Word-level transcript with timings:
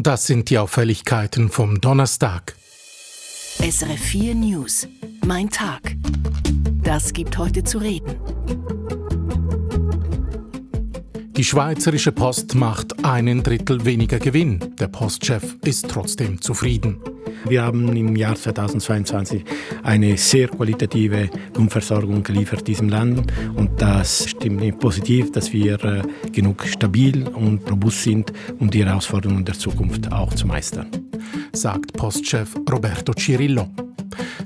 Und 0.00 0.06
das 0.06 0.26
sind 0.26 0.48
die 0.48 0.56
Auffälligkeiten 0.56 1.50
vom 1.50 1.78
Donnerstag. 1.78 2.56
SRF 3.58 4.00
4 4.00 4.34
News. 4.34 4.88
Mein 5.26 5.50
Tag. 5.50 5.94
Das 6.82 7.12
gibt 7.12 7.36
heute 7.36 7.64
zu 7.64 7.76
reden. 7.76 8.16
Die 11.36 11.44
Schweizerische 11.44 12.12
Post 12.12 12.54
macht 12.54 13.04
einen 13.04 13.42
Drittel 13.42 13.84
weniger 13.84 14.18
Gewinn. 14.18 14.74
Der 14.78 14.88
Postchef 14.88 15.58
ist 15.66 15.90
trotzdem 15.90 16.40
zufrieden. 16.40 17.02
Wir 17.48 17.62
haben 17.62 17.96
im 17.96 18.16
Jahr 18.16 18.34
2022 18.34 19.44
eine 19.82 20.16
sehr 20.16 20.48
qualitative 20.48 21.30
Grundversorgung 21.52 22.22
geliefert 22.22 22.66
diesem 22.66 22.88
Land 22.88 23.32
und 23.54 23.80
das 23.80 24.28
stimmt 24.28 24.78
positiv, 24.78 25.32
dass 25.32 25.52
wir 25.52 25.82
äh, 25.84 26.02
genug 26.32 26.64
stabil 26.66 27.26
und 27.28 27.70
robust 27.70 28.02
sind, 28.02 28.32
um 28.58 28.70
die 28.70 28.84
Herausforderungen 28.84 29.44
der 29.44 29.58
Zukunft 29.58 30.10
auch 30.12 30.32
zu 30.34 30.46
meistern. 30.46 30.88
Sagt 31.52 31.92
Postchef 31.94 32.54
Roberto 32.70 33.12
Cirillo. 33.12 33.68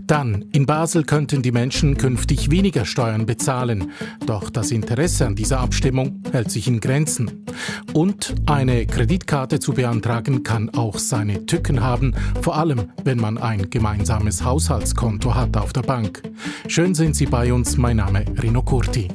Dann, 0.06 0.44
in 0.52 0.66
Basel 0.66 1.04
könnten 1.04 1.42
die 1.42 1.52
Menschen 1.52 1.96
künftig 1.96 2.50
weniger 2.50 2.84
Steuern 2.84 3.26
bezahlen, 3.26 3.92
doch 4.26 4.50
das 4.50 4.70
Interesse 4.70 5.26
an 5.26 5.34
dieser 5.34 5.60
Abstimmung 5.60 6.22
hält 6.32 6.50
sich 6.50 6.68
in 6.68 6.80
Grenzen. 6.80 7.44
Und 7.92 8.34
eine 8.46 8.86
Kreditkarte 8.86 9.60
zu 9.60 9.72
beantragen 9.72 10.42
kann 10.42 10.70
auch 10.70 10.98
seine 10.98 11.46
Tücken 11.46 11.82
haben, 11.82 12.14
vor 12.42 12.56
allem 12.56 12.90
wenn 13.04 13.18
man 13.18 13.38
ein 13.38 13.70
gemeinsames 13.70 14.44
Haushaltskonto 14.44 15.34
hat 15.34 15.56
auf 15.56 15.72
der 15.72 15.82
Bank. 15.82 16.22
Schön 16.68 16.94
sind 16.94 17.16
Sie 17.16 17.26
bei 17.26 17.52
uns, 17.52 17.76
mein 17.76 17.96
Name 17.96 18.24
Rino 18.42 18.62
Curti. 18.62 19.08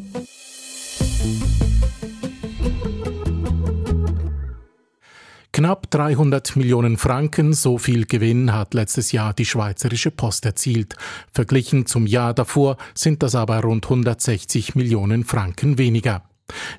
Knapp 5.59 5.91
300 5.91 6.55
Millionen 6.55 6.95
Franken, 6.95 7.52
so 7.52 7.77
viel 7.77 8.05
Gewinn 8.05 8.54
hat 8.54 8.73
letztes 8.73 9.12
Jahr 9.12 9.34
die 9.34 9.44
Schweizerische 9.44 10.10
Post 10.10 10.46
erzielt. 10.46 10.96
Verglichen 11.34 11.85
zum 11.85 12.07
Jahr 12.07 12.34
davor 12.34 12.77
sind 12.93 13.24
das 13.24 13.35
aber 13.35 13.60
rund 13.60 13.84
160 13.84 14.76
Millionen 14.76 15.26
Franken 15.26 15.77
weniger. 15.77 16.24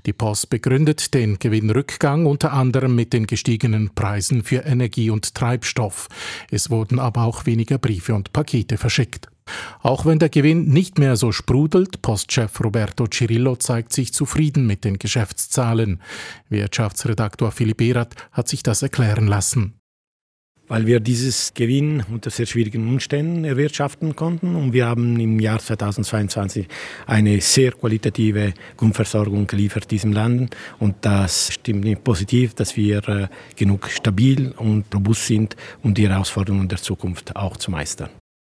Die 0.07 0.15
Post 0.15 0.49
begründet 0.49 1.13
den 1.13 1.39
Gewinnrückgang 1.39 2.25
unter 2.25 2.55
anderem 2.55 2.95
mit 2.95 3.13
den 3.13 3.27
gestiegenen 3.27 3.95
Preisen 3.95 4.45
für 4.45 4.65
Energie 4.65 5.11
und 5.11 5.35
Treibstoff. 5.35 6.09
Es 6.51 6.71
wurden 6.71 6.99
aber 6.99 7.25
auch 7.25 7.45
weniger 7.45 7.77
Briefe 7.77 8.15
und 8.15 8.33
Pakete 8.33 8.79
verschickt. 8.79 9.29
Auch 9.83 10.07
wenn 10.07 10.19
der 10.19 10.29
Gewinn 10.29 10.69
nicht 10.69 10.99
mehr 10.99 11.17
so 11.17 11.33
sprudelt, 11.33 12.03
Postchef 12.03 12.61
Roberto 12.61 13.07
Cirillo 13.07 13.57
zeigt 13.57 13.93
sich 13.93 14.13
zufrieden 14.13 14.67
mit 14.67 14.85
den 14.85 14.99
Geschäftszahlen. 14.99 16.01
Wirtschaftsredaktor 16.49 17.53
Philipp 17.53 17.81
Erath 17.81 18.15
hat 18.33 18.49
sich 18.49 18.63
das 18.63 18.83
erklären 18.83 19.27
lassen 19.27 19.81
weil 20.71 20.87
wir 20.87 21.01
dieses 21.01 21.53
Gewinn 21.53 22.05
unter 22.13 22.31
sehr 22.31 22.47
schwierigen 22.47 22.89
Umständen 22.89 23.45
erwirtschaften 23.45 24.15
konnten. 24.15 24.55
Und 24.55 24.73
wir 24.73 24.87
haben 24.87 25.19
im 25.19 25.41
Jahr 25.41 25.59
2022 25.59 26.69
eine 27.07 27.41
sehr 27.41 27.73
qualitative 27.73 28.55
Grundversorgung 28.77 29.49
geliefert 29.49 29.91
diesem 29.91 30.13
Land. 30.13 30.57
Und 30.79 30.95
das 31.01 31.55
stimmt 31.55 32.05
positiv, 32.05 32.55
dass 32.55 32.77
wir 32.77 33.07
äh, 33.09 33.27
genug 33.57 33.89
stabil 33.89 34.53
und 34.57 34.95
robust 34.95 35.27
sind, 35.27 35.57
um 35.83 35.93
die 35.93 36.09
Herausforderungen 36.09 36.69
der 36.69 36.79
Zukunft 36.79 37.35
auch 37.35 37.57
zu 37.57 37.73
meistern. 37.73 38.11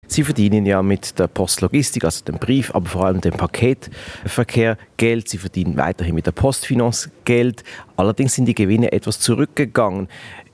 Sie 0.08 0.24
verdienen 0.24 0.66
ja 0.66 0.82
mit 0.82 1.18
der 1.18 1.26
Postlogistik, 1.26 2.04
also 2.04 2.24
dem 2.24 2.38
Brief, 2.38 2.74
aber 2.74 2.88
vor 2.88 3.06
allem 3.06 3.20
dem 3.20 3.34
Paketverkehr 3.34 4.78
Geld. 4.96 5.28
Sie 5.28 5.38
verdienen 5.38 5.76
weiterhin 5.76 6.14
mit 6.14 6.26
der 6.26 6.32
Postfinanz 6.32 7.10
Geld. 7.24 7.64
Allerdings 7.96 8.34
sind 8.34 8.46
die 8.46 8.54
Gewinne 8.54 8.92
etwas 8.92 9.20
zurückgegangen. 9.20 10.08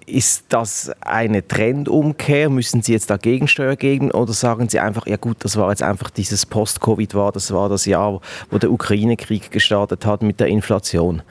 Ist 0.06 0.47
das 0.48 0.91
eine 1.00 1.47
Trendumkehr? 1.47 2.50
Müssen 2.50 2.83
Sie 2.83 2.92
jetzt 2.92 3.11
da 3.11 3.17
Gegensteuer 3.17 3.77
geben 3.77 4.11
oder 4.11 4.33
sagen 4.33 4.69
Sie 4.69 4.81
einfach, 4.81 5.06
ja 5.06 5.17
gut, 5.17 5.36
das 5.41 5.56
war 5.56 5.70
jetzt 5.70 5.83
einfach 5.83 6.11
dieses 6.11 6.44
Post-Covid 6.44 7.14
war, 7.14 7.31
das 7.31 7.53
war 7.53 7.69
das 7.69 7.87
Jahr, 7.87 8.20
wo 8.50 8.59
der 8.59 8.72
Ukraine-Krieg 8.72 9.50
gestartet 9.50 10.04
hat 10.04 10.22
mit 10.22 10.41
der 10.41 10.48
Inflation? 10.48 11.22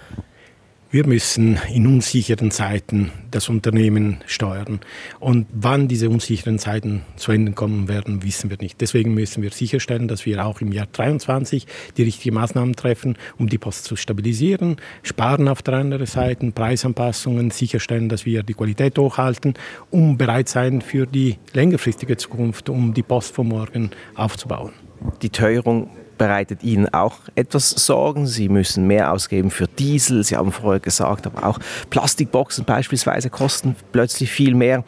Wir 0.93 1.07
müssen 1.07 1.57
in 1.73 1.87
unsicheren 1.87 2.51
Zeiten 2.51 3.11
das 3.31 3.47
Unternehmen 3.47 4.17
steuern. 4.25 4.81
Und 5.21 5.47
wann 5.53 5.87
diese 5.87 6.09
unsicheren 6.09 6.59
Zeiten 6.59 7.03
zu 7.15 7.31
Ende 7.31 7.53
kommen 7.53 7.87
werden, 7.87 8.23
wissen 8.23 8.49
wir 8.49 8.57
nicht. 8.59 8.81
Deswegen 8.81 9.13
müssen 9.13 9.41
wir 9.41 9.51
sicherstellen, 9.51 10.09
dass 10.09 10.25
wir 10.25 10.45
auch 10.45 10.59
im 10.59 10.73
Jahr 10.73 10.91
2023 10.91 11.65
die 11.95 12.03
richtigen 12.03 12.35
Maßnahmen 12.35 12.75
treffen, 12.75 13.17
um 13.37 13.47
die 13.47 13.57
Post 13.57 13.85
zu 13.85 13.95
stabilisieren, 13.95 14.75
sparen 15.01 15.47
auf 15.47 15.61
der 15.61 15.75
anderen 15.75 16.07
Seite, 16.07 16.51
Preisanpassungen, 16.51 17.51
sicherstellen, 17.51 18.09
dass 18.09 18.25
wir 18.25 18.43
die 18.43 18.53
Qualität 18.53 18.97
hochhalten, 18.97 19.53
um 19.91 20.17
bereit 20.17 20.49
sein 20.49 20.81
für 20.81 21.05
die 21.05 21.37
längerfristige 21.53 22.17
Zukunft, 22.17 22.67
um 22.67 22.93
die 22.93 23.03
Post 23.03 23.33
von 23.33 23.47
morgen 23.47 23.91
aufzubauen. 24.15 24.73
Die 25.21 25.29
Teuerung 25.29 25.89
bereitet 26.21 26.63
Ihnen 26.63 26.87
auch 26.93 27.15
etwas 27.33 27.71
Sorgen. 27.71 28.27
Sie 28.27 28.47
müssen 28.47 28.85
mehr 28.85 29.11
ausgeben 29.11 29.49
für 29.49 29.67
Diesel. 29.67 30.23
Sie 30.23 30.37
haben 30.37 30.51
vorher 30.51 30.79
gesagt, 30.79 31.25
aber 31.25 31.47
auch 31.47 31.57
Plastikboxen 31.89 32.63
beispielsweise 32.63 33.31
kosten 33.31 33.75
plötzlich 33.91 34.31
viel 34.31 34.53
mehr. 34.53 34.83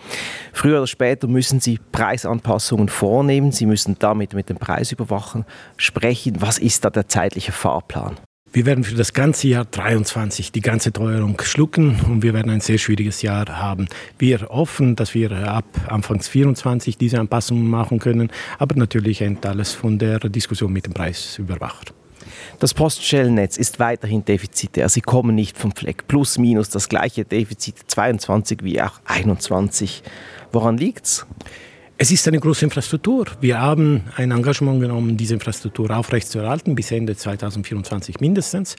Früher 0.54 0.78
oder 0.78 0.86
später 0.86 1.28
müssen 1.28 1.60
Sie 1.60 1.80
Preisanpassungen 1.92 2.88
vornehmen. 2.88 3.52
Sie 3.52 3.66
müssen 3.66 3.96
damit 3.98 4.36
mit 4.36 4.50
dem 4.50 4.58
Preisüberwachen 4.58 5.46
sprechen. 5.76 6.40
Was 6.40 6.60
ist 6.60 6.86
da 6.86 6.92
der 6.92 7.08
zeitliche 7.08 7.52
Fahrplan? 7.52 8.16
Wir 8.54 8.68
werden 8.68 8.84
für 8.84 8.94
das 8.94 9.14
ganze 9.14 9.48
Jahr 9.48 9.66
23 9.66 10.52
die 10.52 10.62
ganze 10.62 10.94
Teuerung 10.94 11.42
schlucken 11.42 12.00
und 12.08 12.22
wir 12.22 12.36
werden 12.36 12.52
ein 12.52 12.62
sehr 12.62 12.78
schwieriges 12.78 13.24
Jahr 13.24 13.48
haben. 13.48 13.88
Wir 14.20 14.42
hoffen, 14.42 14.96
dass 14.96 15.16
wir 15.16 15.32
ab 15.32 15.66
Anfangs 15.88 16.28
24 16.28 16.96
diese 16.96 17.20
Anpassungen 17.20 17.68
machen 17.68 17.98
können, 17.98 18.30
aber 18.60 18.76
natürlich 18.76 19.22
hängt 19.22 19.44
alles 19.48 19.74
von 19.74 19.98
der 19.98 20.20
Diskussion 20.20 20.72
mit 20.72 20.86
dem 20.86 20.94
Preisüberwacher. 20.94 21.86
Das 22.60 22.76
Poststellennetz 22.76 23.58
ist 23.58 23.80
weiterhin 23.80 24.24
defizitär. 24.24 24.88
Sie 24.88 25.02
kommen 25.02 25.34
nicht 25.34 25.58
vom 25.58 25.72
Fleck. 25.72 26.08
Plus, 26.08 26.38
minus 26.38 26.70
das 26.70 26.90
gleiche 26.90 27.26
Defizit 27.26 27.78
22 27.88 28.60
wie 28.62 28.80
auch 28.84 29.02
21. 29.06 30.04
Woran 30.52 30.78
liegt's? 30.78 31.26
Es 31.26 31.73
ist 32.12 32.28
eine 32.28 32.40
große 32.40 32.66
Infrastruktur. 32.66 33.28
Wir 33.40 33.62
haben 33.62 34.02
ein 34.16 34.32
Engagement 34.32 34.82
genommen, 34.82 35.16
diese 35.16 35.36
Infrastruktur 35.36 35.92
aufrechtzuerhalten, 35.92 36.76
bis 36.76 36.92
Ende 36.92 37.16
2024 37.16 38.20
mindestens. 38.20 38.76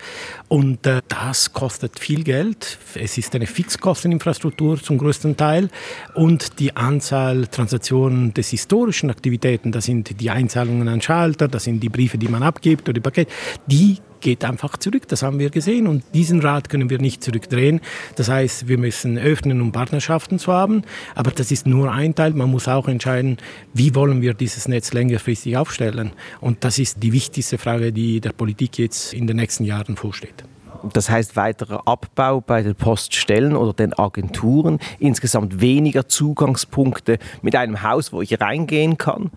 Und 0.48 0.86
äh, 0.86 1.00
das 1.08 1.52
kostet 1.52 1.98
viel 1.98 2.24
Geld. 2.24 2.78
Es 2.94 3.16
ist 3.16 3.34
eine 3.34 3.46
Fixkosteninfrastruktur 3.46 4.82
zum 4.82 4.98
größten 4.98 5.36
Teil. 5.36 5.68
Und 6.14 6.58
die 6.58 6.76
Anzahl 6.76 7.46
Transaktionen 7.46 8.34
des 8.34 8.50
historischen 8.50 9.10
Aktivitäten, 9.10 9.70
das 9.70 9.84
sind 9.84 10.20
die 10.20 10.30
Einzahlungen 10.30 10.88
an 10.88 11.00
Schalter, 11.00 11.46
das 11.46 11.64
sind 11.64 11.80
die 11.80 11.88
Briefe, 11.88 12.18
die 12.18 12.28
man 12.28 12.42
abgibt 12.42 12.88
oder 12.88 12.94
die 12.94 13.00
Pakete, 13.00 13.30
die 13.66 13.98
geht 14.24 14.44
einfach 14.44 14.76
zurück. 14.78 15.06
Das 15.06 15.22
haben 15.22 15.38
wir 15.38 15.50
gesehen 15.50 15.86
und 15.86 16.02
diesen 16.14 16.40
Rad 16.40 16.68
können 16.68 16.90
wir 16.90 16.98
nicht 16.98 17.22
zurückdrehen. 17.22 17.80
Das 18.16 18.28
heißt, 18.28 18.66
wir 18.66 18.78
müssen 18.78 19.18
öffnen, 19.18 19.60
um 19.60 19.70
Partnerschaften 19.70 20.40
zu 20.40 20.52
haben. 20.52 20.82
Aber 21.14 21.30
das 21.30 21.52
ist 21.52 21.66
nur 21.66 21.92
ein 21.92 22.16
Teil. 22.16 22.32
Man 22.32 22.50
muss 22.50 22.66
auch 22.66 22.88
entscheiden, 22.88 23.36
wie 23.74 23.94
wollen 23.94 24.22
wir 24.22 24.34
dieses 24.34 24.66
Netz 24.66 24.92
längerfristig 24.92 25.56
aufstellen. 25.56 26.10
Und 26.40 26.64
das 26.64 26.78
ist 26.78 27.02
die 27.02 27.12
wichtigste 27.12 27.58
Frage, 27.58 27.92
die 27.92 28.20
der 28.20 28.32
Politik 28.32 28.78
jetzt 28.78 29.12
in 29.12 29.26
den 29.26 29.36
nächsten 29.36 29.64
Jahren 29.64 29.94
vorsteht. 29.94 30.44
Das 30.92 31.10
heißt 31.10 31.36
weiterer 31.36 31.86
Abbau 31.86 32.40
bei 32.40 32.62
den 32.62 32.74
Poststellen 32.74 33.56
oder 33.56 33.72
den 33.72 33.92
Agenturen, 33.92 34.78
insgesamt 34.98 35.60
weniger 35.60 36.08
Zugangspunkte 36.08 37.18
mit 37.42 37.56
einem 37.56 37.82
Haus, 37.82 38.12
wo 38.12 38.22
ich 38.22 38.40
reingehen 38.40 38.98
kann? 38.98 39.30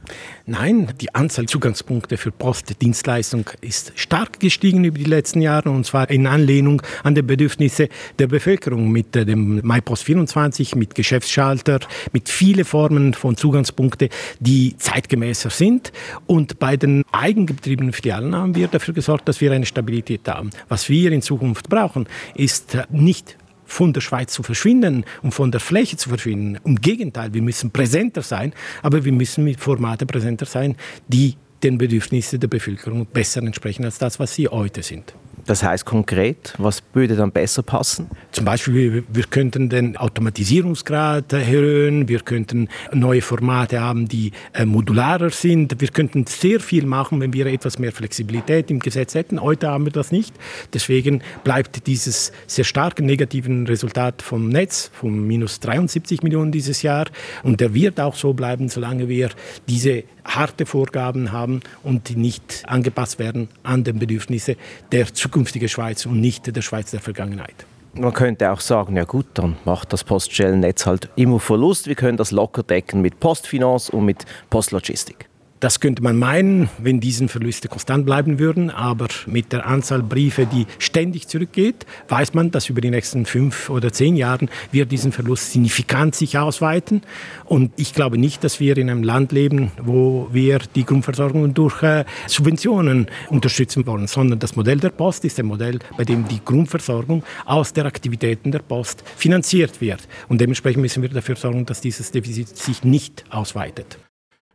Nein, 0.45 0.93
die 0.99 1.13
Anzahl 1.15 1.45
Zugangspunkte 1.45 2.17
für 2.17 2.31
Postdienstleistung 2.31 3.49
ist 3.61 3.93
stark 3.95 4.39
gestiegen 4.39 4.83
über 4.83 4.97
die 4.97 5.05
letzten 5.05 5.41
Jahre 5.41 5.69
und 5.69 5.85
zwar 5.85 6.09
in 6.09 6.27
Anlehnung 6.27 6.81
an 7.03 7.15
die 7.15 7.21
Bedürfnisse 7.21 7.89
der 8.19 8.27
Bevölkerung 8.27 8.91
mit 8.91 9.15
äh, 9.15 9.25
dem 9.25 9.61
MyPost 9.63 10.03
24, 10.03 10.75
mit 10.75 10.95
Geschäftsschalter, 10.95 11.79
mit 12.11 12.29
vielen 12.29 12.65
Formen 12.65 13.13
von 13.13 13.37
Zugangspunkten, 13.37 14.09
die 14.39 14.75
zeitgemäßer 14.77 15.49
sind. 15.49 15.91
Und 16.25 16.59
bei 16.59 16.77
den 16.77 17.03
eigengetriebenen 17.11 17.93
Filialen 17.93 18.35
haben 18.35 18.55
wir 18.55 18.67
dafür 18.67 18.93
gesorgt, 18.93 19.27
dass 19.27 19.41
wir 19.41 19.51
eine 19.51 19.65
Stabilität 19.65 20.27
haben. 20.27 20.49
Was 20.67 20.89
wir 20.89 21.11
in 21.11 21.21
Zukunft 21.21 21.36
Zukunft 21.37 21.69
brauchen, 21.69 22.07
ist 22.33 22.77
nicht 22.89 23.37
von 23.65 23.93
der 23.93 24.01
Schweiz 24.01 24.33
zu 24.33 24.43
verschwinden 24.43 25.05
und 25.21 25.33
von 25.33 25.51
der 25.51 25.59
Fläche 25.59 25.97
zu 25.97 26.09
verschwinden. 26.09 26.57
Im 26.65 26.77
Gegenteil, 26.77 27.33
wir 27.33 27.41
müssen 27.41 27.69
präsenter 27.69 28.23
sein, 28.23 28.53
aber 28.81 29.05
wir 29.05 29.11
müssen 29.11 29.43
mit 29.43 29.59
Formaten 29.59 30.07
präsenter 30.07 30.45
sein, 30.45 30.75
die 31.07 31.35
den 31.61 31.77
Bedürfnissen 31.77 32.39
der 32.39 32.47
Bevölkerung 32.47 33.05
besser 33.05 33.43
entsprechen 33.43 33.85
als 33.85 33.97
das, 33.97 34.19
was 34.19 34.33
sie 34.33 34.47
heute 34.47 34.81
sind. 34.83 35.13
Das 35.47 35.63
heißt 35.63 35.85
konkret, 35.85 36.53
was 36.57 36.83
würde 36.91 37.15
dann 37.15 37.31
besser 37.31 37.63
passen? 37.63 38.09
Zum 38.33 38.43
Beispiel, 38.43 39.05
wir 39.07 39.23
könnten 39.23 39.69
den 39.69 39.95
Automatisierungsgrad 39.95 41.31
erhöhen, 41.31 42.09
wir 42.09 42.19
könnten 42.19 42.67
neue 42.91 43.21
Formate 43.21 43.79
haben, 43.79 44.09
die 44.09 44.33
äh, 44.53 44.65
modularer 44.65 45.29
sind. 45.29 45.79
Wir 45.79 45.87
könnten 45.87 46.25
sehr 46.27 46.59
viel 46.59 46.85
machen, 46.85 47.21
wenn 47.21 47.31
wir 47.31 47.45
etwas 47.45 47.79
mehr 47.79 47.93
Flexibilität 47.93 48.69
im 48.69 48.79
Gesetz 48.79 49.15
hätten. 49.15 49.41
Heute 49.41 49.69
haben 49.69 49.85
wir 49.85 49.93
das 49.93 50.11
nicht. 50.11 50.35
Deswegen 50.73 51.21
bleibt 51.45 51.87
dieses 51.87 52.33
sehr 52.45 52.65
starke 52.65 53.01
negativen 53.01 53.65
Resultat 53.67 54.21
vom 54.21 54.49
Netz 54.49 54.91
von 54.93 55.25
minus 55.25 55.61
73 55.61 56.23
Millionen 56.23 56.51
dieses 56.51 56.81
Jahr. 56.81 57.05
Und 57.43 57.61
der 57.61 57.73
wird 57.73 58.01
auch 58.01 58.15
so 58.15 58.33
bleiben, 58.33 58.67
solange 58.67 59.07
wir 59.07 59.29
diese 59.69 60.03
harte 60.27 60.65
Vorgaben 60.65 61.31
haben 61.31 61.61
und 61.83 62.09
die 62.09 62.15
nicht 62.15 62.63
angepasst 62.67 63.17
werden 63.17 63.47
an 63.63 63.83
den 63.83 63.97
Bedürfnissen 63.97 64.55
der 64.91 65.13
zukünftigen 65.37 65.69
Schweiz 65.69 66.07
und 66.07 66.19
nicht 66.19 66.55
der 66.55 66.61
Schweiz 66.63 66.89
der 66.89 66.99
Vergangenheit. 66.99 67.67
Man 67.93 68.11
könnte 68.11 68.51
auch 68.51 68.59
sagen, 68.59 68.95
ja 68.95 69.03
gut, 69.03 69.27
dann 69.35 69.55
macht 69.65 69.93
das 69.93 70.03
Poststellennetz 70.03 70.87
halt 70.87 71.09
immer 71.15 71.39
Verlust. 71.39 71.87
Wir 71.87 71.93
können 71.93 72.17
das 72.17 72.31
locker 72.31 72.63
decken 72.63 73.01
mit 73.01 73.19
Postfinanz 73.19 73.89
und 73.89 74.05
mit 74.05 74.25
Postlogistik. 74.49 75.29
Das 75.59 75.79
könnte 75.79 76.03
man 76.03 76.17
meinen, 76.17 76.69
wenn 76.77 76.99
diese 76.99 77.27
Verluste 77.27 77.67
konstant 77.67 78.05
bleiben 78.05 78.37
würden, 78.37 78.69
aber 78.69 79.07
mit 79.25 79.51
der 79.51 79.65
Anzahl 79.65 80.03
Briefe, 80.03 80.45
die 80.45 80.67
ständig 80.77 81.27
zurückgeht, 81.27 81.87
weiß 82.09 82.35
man, 82.35 82.51
dass 82.51 82.69
über 82.69 82.79
die 82.79 82.91
nächsten 82.91 83.25
fünf 83.25 83.71
oder 83.71 83.91
zehn 83.91 84.15
Jahre 84.15 84.47
wird 84.71 84.91
diesen 84.91 85.11
Verlust 85.11 85.51
signifikant 85.51 86.13
sich 86.13 86.37
ausweiten. 86.37 87.01
Und 87.45 87.71
ich 87.75 87.95
glaube 87.95 88.19
nicht, 88.19 88.43
dass 88.43 88.59
wir 88.59 88.77
in 88.77 88.87
einem 88.87 89.01
Land 89.01 89.31
leben, 89.31 89.71
wo 89.81 90.27
wir 90.31 90.59
die 90.75 90.85
Grundversorgung 90.85 91.55
durch 91.55 91.81
äh, 91.81 92.05
Subventionen 92.27 93.07
unterstützen 93.29 93.87
wollen, 93.87 94.05
sondern 94.05 94.37
das 94.37 94.55
Modell 94.55 94.77
der 94.77 94.89
Post 94.89 95.25
ist 95.25 95.39
ein 95.39 95.47
Modell, 95.47 95.79
bei 95.97 96.03
dem 96.03 96.27
die 96.27 96.41
Grundversorgung 96.45 97.23
aus 97.45 97.73
der 97.73 97.85
Aktivitäten 97.85 98.51
der 98.51 98.59
Post 98.59 99.03
finanziert 99.15 99.81
wird. 99.81 100.07
Und 100.27 100.39
dementsprechend 100.39 100.83
müssen 100.83 101.01
wir 101.01 101.09
dafür 101.09 101.35
sorgen, 101.35 101.65
dass 101.65 101.81
dieses 101.81 102.11
Defizit 102.11 102.55
sich 102.55 102.83
nicht 102.83 103.25
ausweitet. 103.31 103.97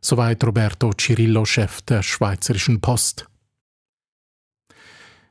Soweit 0.05 0.43
Roberto 0.45 0.93
Cirillo, 0.93 1.45
Chef 1.45 1.81
der 1.83 2.03
Schweizerischen 2.03 2.81
Post. 2.81 3.27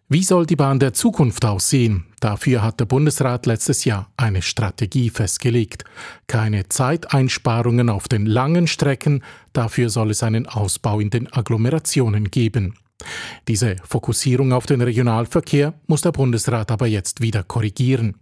Wie 0.07 0.23
soll 0.23 0.45
die 0.45 0.55
Bahn 0.55 0.79
der 0.79 0.93
Zukunft 0.93 1.45
aussehen? 1.45 2.05
Dafür 2.19 2.61
hat 2.63 2.79
der 2.79 2.85
Bundesrat 2.85 3.45
letztes 3.45 3.85
Jahr 3.85 4.11
eine 4.17 4.41
Strategie 4.41 5.09
festgelegt. 5.09 5.83
Keine 6.27 6.69
Zeiteinsparungen 6.69 7.89
auf 7.89 8.07
den 8.07 8.25
langen 8.25 8.67
Strecken, 8.67 9.23
dafür 9.53 9.89
soll 9.89 10.11
es 10.11 10.23
einen 10.23 10.47
Ausbau 10.47 10.99
in 10.99 11.09
den 11.09 11.31
Agglomerationen 11.31 12.31
geben. 12.31 12.75
Diese 13.47 13.75
Fokussierung 13.83 14.53
auf 14.53 14.65
den 14.65 14.81
Regionalverkehr 14.81 15.73
muss 15.87 16.01
der 16.01 16.11
Bundesrat 16.11 16.71
aber 16.71 16.87
jetzt 16.87 17.21
wieder 17.21 17.43
korrigieren. 17.43 18.15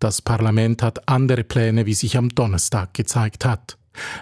Das 0.00 0.20
Parlament 0.20 0.82
hat 0.82 1.08
andere 1.08 1.44
Pläne, 1.44 1.86
wie 1.86 1.94
sich 1.94 2.16
am 2.18 2.28
Donnerstag 2.28 2.94
gezeigt 2.94 3.44
hat. 3.44 3.77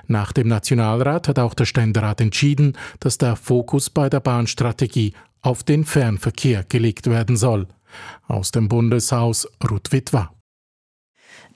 Nach 0.07 0.33
dem 0.33 0.49
Nationalrat 0.49 1.29
hat 1.29 1.39
auch 1.39 1.55
der 1.55 1.65
Ständerat 1.65 2.21
entschieden, 2.21 2.77
dass 3.01 3.19
der 3.19 3.37
Fokus 3.37 3.91
bei 3.91 4.09
der 4.09 4.21
Bahnstrategie 4.21 5.13
auf 5.41 5.63
den 5.63 5.85
Fernverkehr 5.85 6.65
gelegt 6.65 7.09
werden 7.09 7.37
soll. 7.37 7.69
Aus 8.27 8.51
dem 8.51 8.69
Bundeshaus 8.69 9.49
Ruth 9.71 9.93
Witwer. 9.93 10.33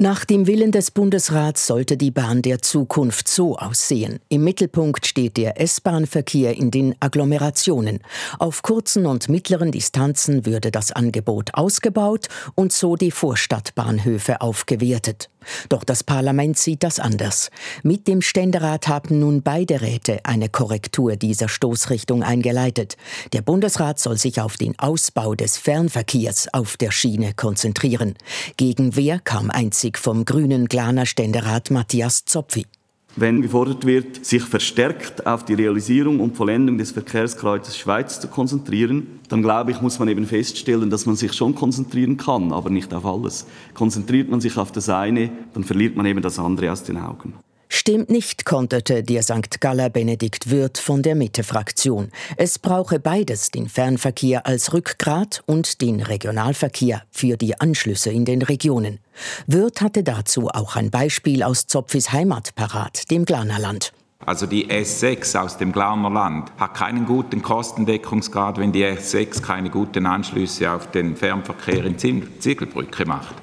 Nach 0.02 0.24
dem 0.24 0.46
Willen 0.46 0.72
des 0.72 0.92
Bundesrats 0.92 1.66
sollte 1.66 1.98
die 1.98 2.10
Bahn 2.10 2.40
der 2.40 2.62
Zukunft 2.62 3.28
so 3.28 3.58
aussehen. 3.58 4.18
Im 4.30 4.44
Mittelpunkt 4.44 5.06
steht 5.06 5.36
der 5.36 5.60
S-Bahn-Verkehr 5.60 6.56
in 6.56 6.70
den 6.70 6.94
Agglomerationen. 7.00 8.00
Auf 8.38 8.62
kurzen 8.62 9.04
und 9.04 9.28
mittleren 9.28 9.72
Distanzen 9.72 10.46
würde 10.46 10.70
das 10.70 10.90
Angebot 10.90 11.52
ausgebaut 11.52 12.28
und 12.54 12.72
so 12.72 12.96
die 12.96 13.10
Vorstadtbahnhöfe 13.10 14.40
aufgewertet. 14.40 15.28
Doch 15.68 15.84
das 15.84 16.04
Parlament 16.04 16.58
sieht 16.58 16.82
das 16.82 16.98
anders. 16.98 17.50
Mit 17.82 18.08
dem 18.08 18.22
Ständerat 18.22 18.88
haben 18.88 19.20
nun 19.20 19.42
beide 19.42 19.80
Räte 19.80 20.20
eine 20.24 20.48
Korrektur 20.48 21.16
dieser 21.16 21.48
Stoßrichtung 21.48 22.22
eingeleitet. 22.22 22.96
Der 23.32 23.40
Bundesrat 23.42 23.98
soll 23.98 24.18
sich 24.18 24.40
auf 24.40 24.56
den 24.56 24.78
Ausbau 24.78 25.34
des 25.34 25.56
Fernverkehrs 25.56 26.52
auf 26.52 26.76
der 26.76 26.90
Schiene 26.90 27.32
konzentrieren. 27.34 28.14
Gegenwehr 28.56 29.18
kam 29.18 29.50
einzig 29.50 29.89
vom 29.98 30.24
grünen 30.24 30.66
Glaner 30.66 31.06
Ständerat 31.06 31.70
Matthias 31.70 32.24
Zopfi 32.24 32.66
wenn 33.16 33.42
gefordert 33.42 33.84
wird, 33.86 34.24
sich 34.24 34.42
verstärkt 34.42 35.26
auf 35.26 35.44
die 35.44 35.54
Realisierung 35.54 36.20
und 36.20 36.36
Vollendung 36.36 36.78
des 36.78 36.92
Verkehrskreuzes 36.92 37.76
Schweiz 37.76 38.20
zu 38.20 38.28
konzentrieren, 38.28 39.20
dann 39.28 39.42
glaube 39.42 39.72
ich, 39.72 39.80
muss 39.80 39.98
man 39.98 40.08
eben 40.08 40.26
feststellen, 40.26 40.90
dass 40.90 41.06
man 41.06 41.16
sich 41.16 41.32
schon 41.32 41.54
konzentrieren 41.54 42.16
kann, 42.16 42.52
aber 42.52 42.70
nicht 42.70 42.94
auf 42.94 43.04
alles. 43.04 43.46
Konzentriert 43.74 44.28
man 44.28 44.40
sich 44.40 44.56
auf 44.56 44.72
das 44.72 44.88
eine, 44.88 45.30
dann 45.54 45.64
verliert 45.64 45.96
man 45.96 46.06
eben 46.06 46.22
das 46.22 46.38
andere 46.38 46.70
aus 46.70 46.84
den 46.84 46.98
Augen. 46.98 47.34
Stimmt 47.80 48.10
nicht, 48.10 48.44
konterte 48.44 49.02
der 49.02 49.22
St. 49.22 49.58
Galler 49.58 49.88
Benedikt 49.88 50.50
Wirth 50.50 50.76
von 50.76 51.00
der 51.00 51.14
Mitte-Fraktion. 51.14 52.12
Es 52.36 52.58
brauche 52.58 53.00
beides, 53.00 53.50
den 53.52 53.70
Fernverkehr 53.70 54.46
als 54.46 54.74
Rückgrat 54.74 55.42
und 55.46 55.80
den 55.80 56.02
Regionalverkehr 56.02 57.04
für 57.10 57.38
die 57.38 57.58
Anschlüsse 57.58 58.10
in 58.10 58.26
den 58.26 58.42
Regionen. 58.42 58.98
Wirth 59.46 59.80
hatte 59.80 60.02
dazu 60.02 60.48
auch 60.48 60.76
ein 60.76 60.90
Beispiel 60.90 61.42
aus 61.42 61.68
Zopfis 61.68 62.12
Heimat 62.12 62.54
parat, 62.54 63.10
dem 63.10 63.24
Glanerland. 63.24 63.94
Also 64.26 64.44
die 64.44 64.70
S6 64.70 65.38
aus 65.38 65.56
dem 65.56 65.72
Glauner 65.72 66.10
Land 66.10 66.52
hat 66.58 66.74
keinen 66.74 67.06
guten 67.06 67.40
Kostendeckungsgrad, 67.40 68.58
wenn 68.58 68.72
die 68.72 68.84
S6 68.84 69.40
keine 69.40 69.70
guten 69.70 70.04
Anschlüsse 70.04 70.70
auf 70.70 70.90
den 70.90 71.16
Fernverkehr 71.16 71.86
in 71.86 71.96
Ziegelbrücke 71.98 73.06
macht. 73.06 73.34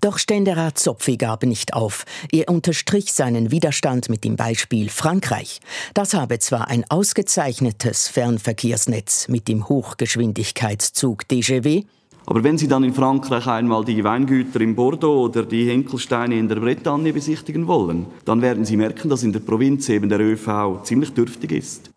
Doch 0.00 0.18
Ständerat 0.18 0.78
Zopfi 0.78 1.16
gab 1.16 1.44
nicht 1.44 1.74
auf. 1.74 2.04
Er 2.32 2.48
unterstrich 2.48 3.12
seinen 3.12 3.50
Widerstand 3.50 4.08
mit 4.08 4.24
dem 4.24 4.36
Beispiel 4.36 4.88
Frankreich. 4.88 5.60
Das 5.94 6.14
habe 6.14 6.38
zwar 6.38 6.68
ein 6.68 6.84
ausgezeichnetes 6.88 8.08
Fernverkehrsnetz 8.08 9.28
mit 9.28 9.48
dem 9.48 9.68
Hochgeschwindigkeitszug 9.68 11.26
DGW, 11.28 11.84
aber 12.28 12.44
wenn 12.44 12.58
Sie 12.58 12.68
dann 12.68 12.84
in 12.84 12.92
Frankreich 12.92 13.46
einmal 13.46 13.86
die 13.86 14.04
Weingüter 14.04 14.60
in 14.60 14.76
Bordeaux 14.76 15.24
oder 15.24 15.44
die 15.44 15.70
Henkelsteine 15.70 16.38
in 16.38 16.46
der 16.46 16.56
Bretagne 16.56 17.10
besichtigen 17.14 17.66
wollen, 17.66 18.04
dann 18.26 18.42
werden 18.42 18.66
Sie 18.66 18.76
merken, 18.76 19.08
dass 19.08 19.22
in 19.22 19.32
der 19.32 19.40
Provinz 19.40 19.88
eben 19.88 20.10
der 20.10 20.20
ÖV 20.20 20.82
ziemlich 20.82 21.14
dürftig 21.14 21.52
ist. 21.52 21.90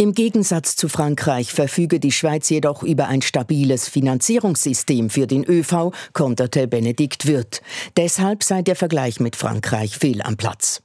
Im 0.00 0.14
Gegensatz 0.14 0.76
zu 0.76 0.88
Frankreich 0.88 1.52
verfüge 1.52 2.00
die 2.00 2.10
Schweiz 2.10 2.48
jedoch 2.48 2.82
über 2.82 3.08
ein 3.08 3.20
stabiles 3.20 3.86
Finanzierungssystem 3.86 5.10
für 5.10 5.26
den 5.26 5.44
ÖV, 5.44 5.92
konterte 6.14 6.66
Benedikt 6.66 7.26
Wirth. 7.26 7.60
Deshalb 7.98 8.42
sei 8.42 8.62
der 8.62 8.76
Vergleich 8.76 9.20
mit 9.20 9.36
Frankreich 9.36 9.98
fehl 9.98 10.22
am 10.22 10.38
Platz. 10.38 10.80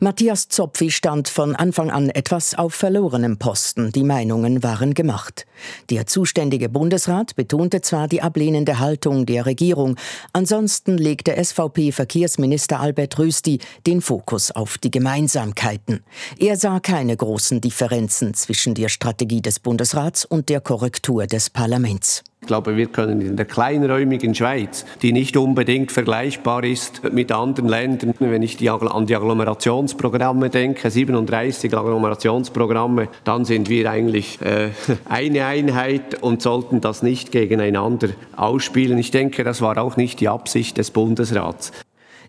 Matthias 0.00 0.48
Zopfi 0.48 0.90
stand 0.90 1.28
von 1.28 1.56
Anfang 1.56 1.90
an 1.90 2.10
etwas 2.10 2.54
auf 2.54 2.74
verlorenem 2.74 3.38
Posten. 3.38 3.92
Die 3.92 4.04
Meinungen 4.04 4.62
waren 4.62 4.94
gemacht. 4.94 5.46
Der 5.90 6.06
zuständige 6.06 6.68
Bundesrat 6.68 7.36
betonte 7.36 7.80
zwar 7.80 8.08
die 8.08 8.22
ablehnende 8.22 8.78
Haltung 8.78 9.26
der 9.26 9.46
Regierung, 9.46 9.96
ansonsten 10.32 10.98
legte 10.98 11.42
SVP-Verkehrsminister 11.42 12.80
Albert 12.80 13.18
Rösti 13.18 13.58
den 13.86 14.00
Fokus 14.00 14.50
auf 14.50 14.78
die 14.78 14.90
Gemeinsamkeiten. 14.90 16.04
Er 16.38 16.56
sah 16.56 16.80
keine 16.80 17.16
großen 17.16 17.60
Differenzen 17.60 18.34
zwischen 18.34 18.74
der 18.74 18.88
Strategie 18.88 19.42
des 19.42 19.58
Bundesrats 19.60 20.24
und 20.24 20.48
der 20.48 20.60
Korrektur 20.60 21.26
des 21.26 21.50
Parlaments. 21.50 22.24
Ich 22.40 22.46
glaube, 22.46 22.76
wir 22.76 22.86
können 22.86 23.20
in 23.20 23.36
der 23.36 23.46
kleinräumigen 23.46 24.34
Schweiz, 24.34 24.86
die 25.02 25.12
nicht 25.12 25.36
unbedingt 25.36 25.90
vergleichbar 25.90 26.64
ist 26.64 27.02
mit 27.12 27.32
anderen 27.32 27.68
Ländern, 27.68 28.14
wenn 28.20 28.42
ich 28.42 28.56
die, 28.56 28.70
an 28.70 29.06
die 29.06 29.16
Agglomerationsprogramme 29.16 30.48
denke, 30.48 30.90
37 30.90 31.76
Agglomerationsprogramme, 31.76 33.08
dann 33.24 33.44
sind 33.44 33.68
wir 33.68 33.90
eigentlich 33.90 34.40
äh, 34.40 34.70
eine 35.08 35.46
Einheit 35.46 36.22
und 36.22 36.40
sollten 36.40 36.80
das 36.80 37.02
nicht 37.02 37.32
gegeneinander 37.32 38.10
ausspielen. 38.36 38.98
Ich 38.98 39.10
denke, 39.10 39.42
das 39.42 39.60
war 39.60 39.76
auch 39.76 39.96
nicht 39.96 40.20
die 40.20 40.28
Absicht 40.28 40.78
des 40.78 40.92
Bundesrats. 40.92 41.72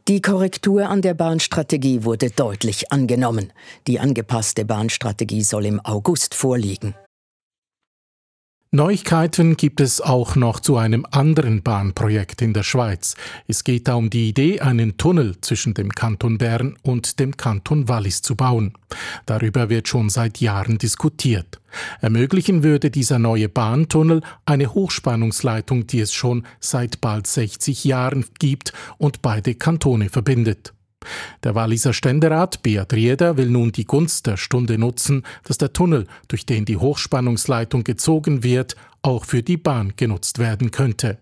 Die 0.08 0.22
Korrektur 0.22 0.90
an 0.90 1.04
der 1.04 1.14
Bahnstrategie 1.14 2.04
wurde 2.04 2.32
deutlich 2.32 2.92
angenommen. 2.92 3.54
Die 3.86 4.00
angepasste 4.00 4.66
Bahnstrategie 4.66 5.44
soll 5.44 5.68
im 5.68 5.80
August 5.86 6.34
vorliegen. 6.34 6.96
Neuigkeiten 8.72 9.58
gibt 9.58 9.82
es 9.82 10.00
auch 10.00 10.36
noch 10.36 10.60
zu 10.60 10.78
einem 10.78 11.04
anderen 11.10 11.64
Bahnprojekt 11.64 12.44
in 12.44 12.54
der 12.54 12.62
Schweiz. 12.62 13.16
Es 13.48 13.64
geht 13.64 13.88
da 13.88 13.96
um 13.96 14.12
die 14.12 14.30
Idee, 14.30 14.60
einen 14.60 14.96
Tunnel 14.96 15.42
zwischen 15.42 15.74
dem 15.74 15.90
Kanton 15.90 16.38
Bern 16.38 16.78
und 16.84 17.20
dem 17.20 17.36
Kanton 17.36 17.88
Wallis 17.88 18.22
zu 18.22 18.36
bauen. 18.36 18.74
Darüber 19.26 19.70
wird 19.70 19.88
schon 19.88 20.10
seit 20.10 20.40
Jahren 20.40 20.78
diskutiert. 20.78 21.60
Ermöglichen 22.00 22.62
würde 22.62 22.92
dieser 22.92 23.18
neue 23.18 23.50
Bahntunnel 23.50 24.22
eine 24.46 24.72
Hochspannungsleitung, 24.72 25.88
die 25.88 26.02
es 26.02 26.14
schon 26.14 26.46
seit 26.60 27.02
bald 27.02 27.26
60 27.26 27.86
Jahren 27.86 28.24
gibt 28.38 28.74
und 29.00 29.24
beide 29.24 29.56
Kantone 29.56 30.10
verbindet. 30.10 30.74
Der 31.44 31.56
Walliser 31.56 31.94
Ständerat 31.94 32.62
Beat 32.62 32.94
Rieder 32.94 33.38
will 33.38 33.50
nun 33.50 33.72
die 33.72 33.86
Gunst 33.86 34.28
der 34.28 34.38
Stunde 34.38 34.78
nutzen, 34.78 35.24
dass 35.44 35.58
der 35.58 35.74
Tunnel, 35.74 36.06
durch 36.28 36.46
den 36.46 36.66
die 36.66 36.78
Hochspannungsleitung 36.78 37.84
gezogen 37.84 38.44
wird, 38.44 38.76
auch 39.02 39.26
für 39.26 39.42
die 39.42 39.58
Bahn 39.58 39.94
genutzt 39.96 40.40
werden 40.40 40.72
könnte. 40.72 41.20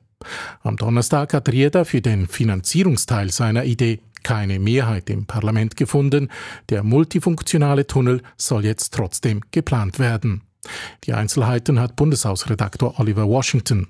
Am 0.64 0.78
Donnerstag 0.78 1.34
hat 1.34 1.50
Rieder 1.50 1.86
für 1.86 2.02
den 2.02 2.28
Finanzierungsteil 2.28 3.32
seiner 3.32 3.66
Idee 3.66 4.00
keine 4.24 4.60
Mehrheit 4.60 5.10
im 5.10 5.26
Parlament 5.26 5.76
gefunden. 5.76 6.30
Der 6.70 6.84
multifunktionale 6.84 7.86
Tunnel 7.88 8.22
soll 8.36 8.66
jetzt 8.66 8.94
trotzdem 8.94 9.42
geplant 9.52 10.00
werden. 10.00 10.42
Die 11.06 11.14
Einzelheiten 11.14 11.80
hat 11.80 11.96
Bundeshausredaktor 11.96 13.00
Oliver 13.00 13.28
Washington. 13.28 13.88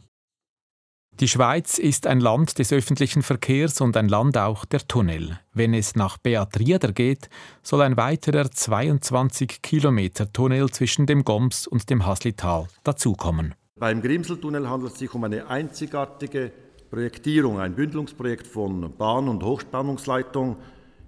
Die 1.19 1.27
Schweiz 1.27 1.79
ist 1.79 2.05
ein 2.05 2.19
Land 2.19 2.59
des 2.59 2.71
öffentlichen 2.71 3.23
Verkehrs 3.23 3.81
und 3.81 3.97
ein 3.97 4.07
Land 4.07 4.37
auch 4.37 4.65
der 4.65 4.87
Tunnel. 4.87 5.39
Wenn 5.51 5.73
es 5.73 5.95
nach 5.95 6.19
Beat 6.19 6.59
Rieder 6.59 6.91
geht, 6.91 7.31
soll 7.63 7.81
ein 7.81 7.97
weiterer 7.97 8.51
22 8.51 9.63
Kilometer 9.63 10.31
Tunnel 10.31 10.69
zwischen 10.69 11.07
dem 11.07 11.23
Goms 11.23 11.65
und 11.65 11.89
dem 11.89 12.05
Haslital 12.05 12.67
dazukommen. 12.83 13.55
Beim 13.79 14.03
Grimseltunnel 14.03 14.69
handelt 14.69 14.93
es 14.93 14.99
sich 14.99 15.11
um 15.15 15.23
eine 15.23 15.47
einzigartige 15.47 16.51
Projektierung, 16.91 17.59
ein 17.59 17.73
Bündelungsprojekt 17.73 18.45
von 18.45 18.95
Bahn- 18.95 19.27
und 19.27 19.41
Hochspannungsleitung 19.43 20.57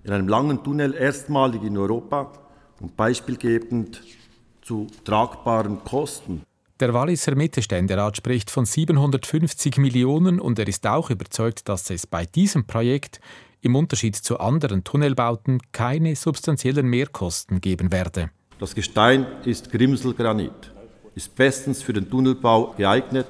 in 0.04 0.12
einem 0.12 0.28
langen 0.28 0.64
Tunnel, 0.64 0.96
erstmalig 0.96 1.62
in 1.62 1.78
Europa 1.78 2.32
und 2.80 2.98
beispielgebend 2.98 4.02
zu 4.64 4.88
tragbaren 5.04 5.84
Kosten. 5.84 6.42
Der 6.80 6.94
Walliser 6.94 7.36
Mittelständerat 7.36 8.16
spricht 8.16 8.50
von 8.50 8.64
750 8.64 9.78
Millionen 9.80 10.40
und 10.40 10.58
er 10.60 10.68
ist 10.70 10.88
auch 10.88 11.10
überzeugt, 11.10 11.68
dass 11.68 11.90
es 11.90 12.08
bei 12.08 12.26
diesem 12.26 12.68
Projekt 12.68 13.20
im 13.60 13.76
Unterschied 13.76 14.16
zu 14.16 14.40
anderen 14.40 14.86
Tunnelbauten 14.86 15.60
keine 15.74 16.16
substanziellen 16.16 16.88
Mehrkosten 16.88 17.60
geben 17.60 17.92
werde. 17.92 18.30
Das 18.60 18.76
Gestein 18.76 19.28
ist 19.44 19.72
Grimselgranit, 19.72 20.72
ist 21.16 21.36
bestens 21.36 21.84
für 21.84 21.92
den 21.92 22.10
Tunnelbau 22.10 22.74
geeignet. 22.78 23.28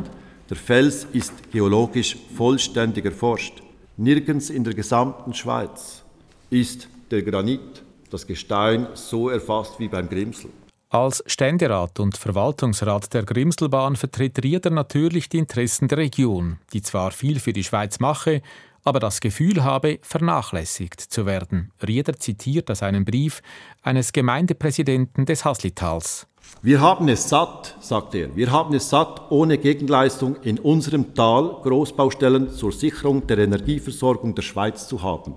Der 0.48 0.58
Fels 0.58 1.08
ist 1.12 1.51
geologisch 1.51 2.18
vollständig 2.38 3.06
erforscht. 3.06 3.63
Nirgends 3.98 4.51
in 4.51 4.63
der 4.63 4.75
gesamten 4.75 5.34
Schweiz 5.34 6.03
ist 6.51 6.88
der 7.10 7.24
Granit, 7.24 7.84
das 8.12 8.27
Gestein, 8.27 8.86
so 8.94 9.29
erfasst 9.29 9.79
wie 9.79 9.88
beim 9.88 10.08
Grimsel. 10.08 10.51
Als 10.91 11.24
Ständerat 11.27 12.00
und 12.00 12.17
Verwaltungsrat 12.17 13.13
der 13.13 13.22
Grimselbahn 13.22 13.96
vertritt 13.96 14.43
Rieder 14.43 14.72
natürlich 14.72 15.29
die 15.29 15.38
Interessen 15.38 15.88
der 15.88 16.00
Region, 16.00 16.58
die 16.74 16.81
zwar 16.81 17.12
viel 17.12 17.39
für 17.39 17.53
die 17.53 17.63
Schweiz 17.63 18.00
mache, 18.00 18.41
aber 18.84 19.00
das 19.00 19.22
Gefühl 19.22 19.63
habe, 19.63 20.00
vernachlässigt 20.01 21.00
zu 21.00 21.27
werden. 21.27 21.72
Rieder 21.88 22.13
zitiert 22.13 22.72
aus 22.72 22.81
einem 22.81 23.05
Brief 23.05 23.43
eines 23.84 24.13
Gemeindepräsidenten 24.13 25.27
des 25.27 25.46
Haslitals. 25.46 26.25
Wir 26.63 26.81
haben 26.81 27.08
es 27.08 27.29
satt, 27.29 27.77
sagt 27.81 28.15
er, 28.15 28.36
wir 28.36 28.51
haben 28.51 28.74
es 28.74 28.89
satt, 28.89 29.29
ohne 29.29 29.60
Gegenleistung 29.60 30.38
in 30.41 30.58
unserem 30.58 31.13
Tal 31.13 31.60
Großbaustellen 31.62 32.50
zur 32.50 32.72
Sicherung 32.72 33.27
der 33.27 33.38
Energieversorgung 33.38 34.34
der 34.34 34.41
Schweiz 34.41 34.88
zu 34.88 35.03
haben. 35.03 35.36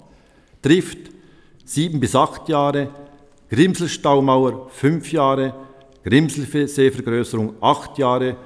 Trifft 0.62 1.11
sieben 1.66 2.00
bis 2.00 2.16
acht 2.16 2.49
Jahre, 2.49 2.88
Grimselstaumauer 3.52 4.71
fünf 4.71 5.12
Jahre, 5.12 5.52
Grimselseevergrößerung 6.04 7.56
acht 7.61 7.99
Jahre, 7.99 8.38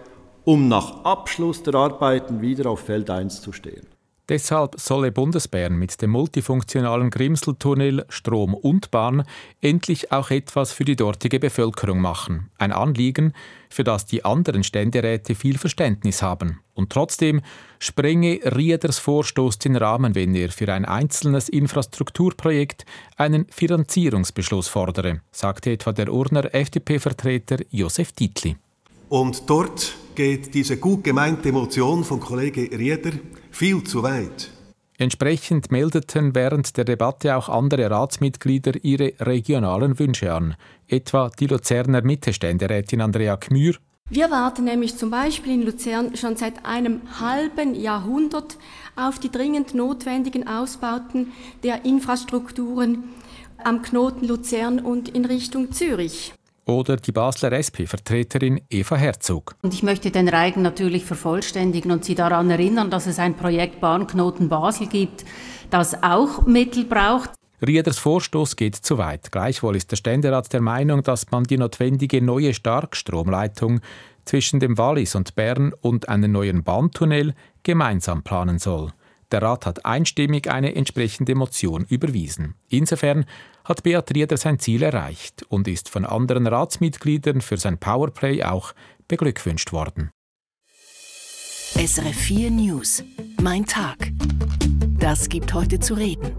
um 0.45 0.67
nach 0.67 1.05
Abschluss 1.05 1.63
der 1.63 1.77
Arbeiten 1.77 2.41
wieder 2.41 2.69
auf 2.69 2.81
Feld 2.81 3.09
1 3.09 3.41
zu 3.41 3.53
stehen. 3.53 3.87
Deshalb 4.29 4.75
solle 4.81 5.13
Bundesbären 5.13 5.77
mit 5.77 6.03
dem 6.03 6.11
multifunktionalen 6.11 7.11
Grimseltunnel 7.11 8.05
Strom 8.09 8.55
und 8.55 8.91
Bahn 8.91 9.23
endlich 9.61 10.11
auch 10.11 10.31
etwas 10.31 10.73
für 10.73 10.85
die 10.85 10.97
dortige 10.97 11.39
Bevölkerung 11.39 12.01
machen. 12.01 12.51
Ein 12.59 12.73
Anliegen, 12.73 13.35
für 13.71 13.85
das 13.85 14.05
die 14.05 14.25
anderen 14.25 14.65
Ständeräte 14.65 15.37
viel 15.37 15.59
Verständnis 15.59 16.23
haben. 16.23 16.59
Und 16.75 16.91
trotzdem 16.91 17.41
sprenge 17.79 18.41
Rieders 18.57 18.99
Vorstoß 18.99 19.61
den 19.61 19.77
Rahmen, 19.77 20.17
wenn 20.17 20.35
er 20.35 20.49
für 20.49 20.73
ein 20.73 20.85
einzelnes 20.85 21.49
Infrastrukturprojekt 21.49 22.85
einen 23.17 23.47
Finanzierungsbeschluss 23.51 24.67
fordere, 24.67 25.21
sagte 25.31 25.71
etwa 25.71 25.93
der 25.93 26.13
Urner 26.13 26.53
FDP-Vertreter 26.53 27.59
Josef 27.71 28.11
Dietli. 28.11 28.57
Und 29.09 29.49
dort 29.49 29.95
geht 30.17 30.53
diese 30.53 30.79
gut 30.79 31.05
gemeinte 31.05 31.53
Motion 31.53 32.03
von 32.03 32.19
Kollege 32.19 32.77
Rieder 32.77 33.13
viel 33.57 33.83
zu 33.83 34.03
weit. 34.03 34.51
Entsprechend 34.99 35.71
meldeten 35.71 36.35
während 36.35 36.77
der 36.77 36.85
Debatte 36.85 37.37
auch 37.37 37.49
andere 37.49 37.91
Ratsmitglieder 37.91 38.85
ihre 38.85 39.15
regionalen 39.19 39.99
Wünsche 39.99 40.33
an, 40.33 40.57
etwa 40.89 41.31
die 41.31 41.47
Luzerner 41.47 42.03
Mittelständerätin 42.03 43.01
Andrea 43.01 43.37
Kmür. 43.39 43.77
Wir 44.11 44.31
warten 44.31 44.65
nämlich 44.65 44.99
zum 44.99 45.11
Beispiel 45.11 45.55
in 45.55 45.63
Luzern 45.63 46.17
schon 46.17 46.37
seit 46.37 46.67
einem 46.67 47.01
halben 47.19 47.75
Jahrhundert 47.75 48.59
auf 48.95 49.19
die 49.19 49.31
dringend 49.31 49.75
notwendigen 49.75 50.47
Ausbauten 50.47 51.33
der 51.63 51.87
Infrastrukturen 51.87 53.05
am 53.65 53.81
Knoten 53.81 54.27
Luzern 54.27 54.81
und 54.81 55.09
in 55.09 55.25
Richtung 55.25 55.73
Zürich 55.73 56.35
oder 56.67 56.97
die 56.97 57.13
Basler 57.13 57.53
SP-Vertreterin 57.53 58.61
Eva 58.69 58.97
Herzog. 58.97 59.55
Und 59.63 59.73
ich 59.73 59.83
möchte 59.83 60.11
den 60.11 60.29
Reigen 60.29 60.63
natürlich 60.63 61.05
vervollständigen 61.05 61.91
und 61.93 62.05
Sie 62.05 62.15
daran 62.15 62.51
erinnern, 62.51 62.91
dass 62.91 63.07
es 63.07 63.19
ein 63.19 63.35
Projekt 63.35 63.81
Bahnknoten 63.81 64.49
Basel 64.49 64.89
gibt, 64.89 65.25
das 65.71 66.03
auch 66.03 66.45
Mittel 66.47 66.85
braucht. 66.85 67.31
Rieders 67.67 67.99
Vorstoß 67.99 68.57
geht 68.57 68.75
zu 68.75 68.99
weit. 68.99 69.33
Gleichwohl 69.33 69.77
ist 69.77 69.91
der 69.91 69.97
Ständerat 69.97 70.53
der 70.53 70.61
Meinung, 70.61 71.03
dass 71.03 71.31
man 71.31 71.45
die 71.45 71.57
notwendige 71.57 72.21
neue 72.21 72.53
Starkstromleitung 72.53 73.81
zwischen 74.27 74.61
dem 74.61 74.77
Wallis 74.77 75.15
und 75.15 75.35
Bern 75.37 75.73
und 75.81 76.09
einen 76.09 76.33
neuen 76.33 76.65
Bahntunnel 76.65 77.35
gemeinsam 77.63 78.23
planen 78.23 78.59
soll. 78.59 78.93
Der 79.33 79.43
Rat 79.43 79.67
hat 79.67 79.85
einstimmig 79.85 80.51
eine 80.51 80.75
entsprechende 80.75 81.35
Motion 81.35 81.85
überwiesen. 81.89 82.55
Insofern 82.69 83.27
hat 83.65 83.83
Beat 83.83 84.15
Rieder 84.15 84.37
sein 84.37 84.59
Ziel 84.59 84.83
erreicht 84.83 85.45
und 85.49 85.67
ist 85.67 85.89
von 85.89 86.05
anderen 86.05 86.47
Ratsmitgliedern 86.47 87.41
für 87.41 87.57
sein 87.57 87.79
Powerplay 87.79 88.45
auch 88.45 88.73
beglückwünscht 89.09 89.73
worden. 89.73 90.11
SRF 91.75 92.17
4 92.17 92.51
News. 92.53 93.05
Mein 93.43 93.67
Tag. 93.67 94.13
Das 94.99 95.29
gibt 95.29 95.53
heute 95.53 95.79
zu 95.81 95.95
reden. 95.95 96.35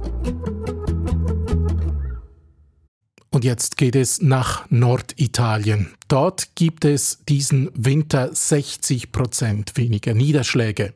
Und 3.38 3.46
jetzt 3.46 3.78
geht 3.78 3.96
es 3.96 4.20
nach 4.20 4.66
Norditalien. 4.72 5.94
Dort 6.08 6.56
gibt 6.56 6.86
es 6.86 7.20
diesen 7.30 7.70
Winter 7.76 8.34
60 8.34 9.12
Prozent 9.12 9.78
weniger 9.78 10.16
Niederschläge. 10.16 10.96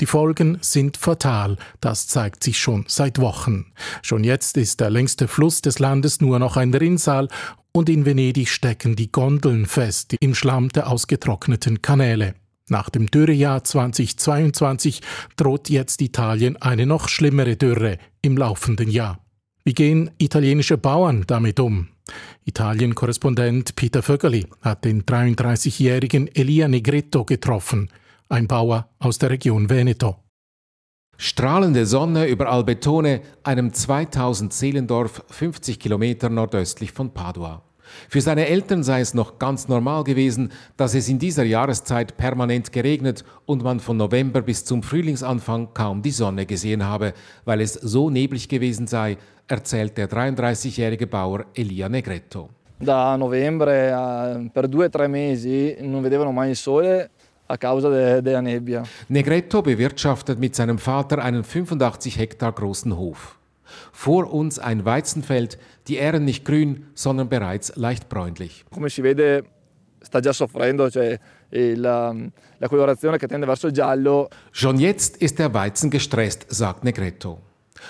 Die 0.00 0.06
Folgen 0.06 0.56
sind 0.62 0.96
fatal, 0.96 1.58
das 1.82 2.08
zeigt 2.08 2.42
sich 2.42 2.58
schon 2.58 2.86
seit 2.88 3.18
Wochen. 3.18 3.66
Schon 4.00 4.24
jetzt 4.24 4.56
ist 4.56 4.80
der 4.80 4.88
längste 4.88 5.28
Fluss 5.28 5.60
des 5.60 5.78
Landes 5.78 6.22
nur 6.22 6.38
noch 6.38 6.56
ein 6.56 6.72
Rinnsal 6.72 7.28
und 7.72 7.90
in 7.90 8.06
Venedig 8.06 8.48
stecken 8.48 8.96
die 8.96 9.12
Gondeln 9.12 9.66
fest 9.66 10.16
im 10.20 10.34
Schlamm 10.34 10.70
der 10.70 10.88
ausgetrockneten 10.88 11.82
Kanäle. 11.82 12.34
Nach 12.70 12.88
dem 12.88 13.10
Dürrejahr 13.10 13.62
2022 13.62 15.02
droht 15.36 15.68
jetzt 15.68 16.00
Italien 16.00 16.56
eine 16.56 16.86
noch 16.86 17.10
schlimmere 17.10 17.56
Dürre 17.56 17.98
im 18.22 18.38
laufenden 18.38 18.88
Jahr. 18.88 19.23
Wie 19.66 19.72
gehen 19.72 20.10
italienische 20.18 20.76
Bauern 20.76 21.24
damit 21.26 21.58
um? 21.58 21.88
Italien-Korrespondent 22.44 23.74
Peter 23.76 24.02
Vögeli 24.02 24.46
hat 24.60 24.84
den 24.84 25.04
33-jährigen 25.04 26.28
Elia 26.34 26.68
Negretto 26.68 27.24
getroffen, 27.24 27.88
ein 28.28 28.46
Bauer 28.46 28.90
aus 28.98 29.16
der 29.16 29.30
Region 29.30 29.70
Veneto. 29.70 30.16
Strahlende 31.16 31.86
Sonne 31.86 32.26
über 32.26 32.50
Albetone, 32.50 33.22
einem 33.42 33.72
2000 33.72 34.52
Seelendorf 34.52 35.24
50 35.30 35.80
Kilometer 35.80 36.28
nordöstlich 36.28 36.92
von 36.92 37.14
Padua. 37.14 37.62
Für 38.08 38.20
seine 38.20 38.46
Eltern 38.46 38.82
sei 38.82 39.00
es 39.00 39.14
noch 39.14 39.38
ganz 39.38 39.68
normal 39.68 40.04
gewesen, 40.04 40.50
dass 40.76 40.94
es 40.94 41.08
in 41.08 41.18
dieser 41.18 41.44
Jahreszeit 41.44 42.16
permanent 42.16 42.72
geregnet 42.72 43.24
und 43.46 43.62
man 43.62 43.80
von 43.80 43.96
November 43.96 44.42
bis 44.42 44.64
zum 44.64 44.82
Frühlingsanfang 44.82 45.68
kaum 45.74 46.02
die 46.02 46.10
Sonne 46.10 46.46
gesehen 46.46 46.84
habe, 46.84 47.12
weil 47.44 47.60
es 47.60 47.74
so 47.74 48.10
neblig 48.10 48.48
gewesen 48.48 48.86
sei, 48.86 49.16
erzählt 49.48 49.96
der 49.96 50.08
33-jährige 50.08 51.06
Bauer 51.06 51.46
Elia 51.54 51.88
Negretto. 51.88 52.48
Da 52.78 53.16
novembre 53.16 53.88
eh, 53.88 54.50
per 54.52 54.68
due 54.68 54.86
o 54.86 54.88
tre 54.88 55.08
mesi 55.08 55.76
non 55.80 56.02
vedevano 56.02 56.32
mai 56.32 56.50
il 56.50 56.56
sole 56.56 57.10
a 57.46 57.56
causa 57.56 57.88
de, 57.88 58.20
della 58.20 58.40
nebbia. 58.40 58.82
Negretto 59.08 59.62
bewirtschaftet 59.62 60.38
mit 60.38 60.54
seinem 60.54 60.78
Vater 60.78 61.18
einen 61.18 61.44
85 61.44 62.18
Hektar 62.18 62.52
großen 62.52 62.96
Hof. 62.96 63.38
Vor 63.92 64.32
uns 64.32 64.58
ein 64.58 64.84
Weizenfeld, 64.84 65.58
die 65.88 65.96
Ähren 65.96 66.24
nicht 66.24 66.44
grün, 66.44 66.86
sondern 66.94 67.28
bereits 67.28 67.76
leicht 67.76 68.08
bräunlich. 68.08 68.64
Come 68.70 68.88
si 68.88 69.02
vede 69.02 69.44
sta 70.04 70.20
già 70.20 70.32
soffrendo, 70.32 70.90
cioè 70.90 71.18
la, 71.50 72.14
la 72.58 72.68
colorazione 72.68 73.18
che 73.18 73.26
tende 73.26 73.46
verso 73.46 73.66
il 73.66 73.72
giallo. 73.72 74.28
Schon 74.50 74.78
jetzt 74.78 75.16
ist 75.16 75.38
der 75.38 75.52
Weizen 75.52 75.90
gestresst, 75.90 76.46
sagt 76.48 76.84
Negretto. 76.84 77.40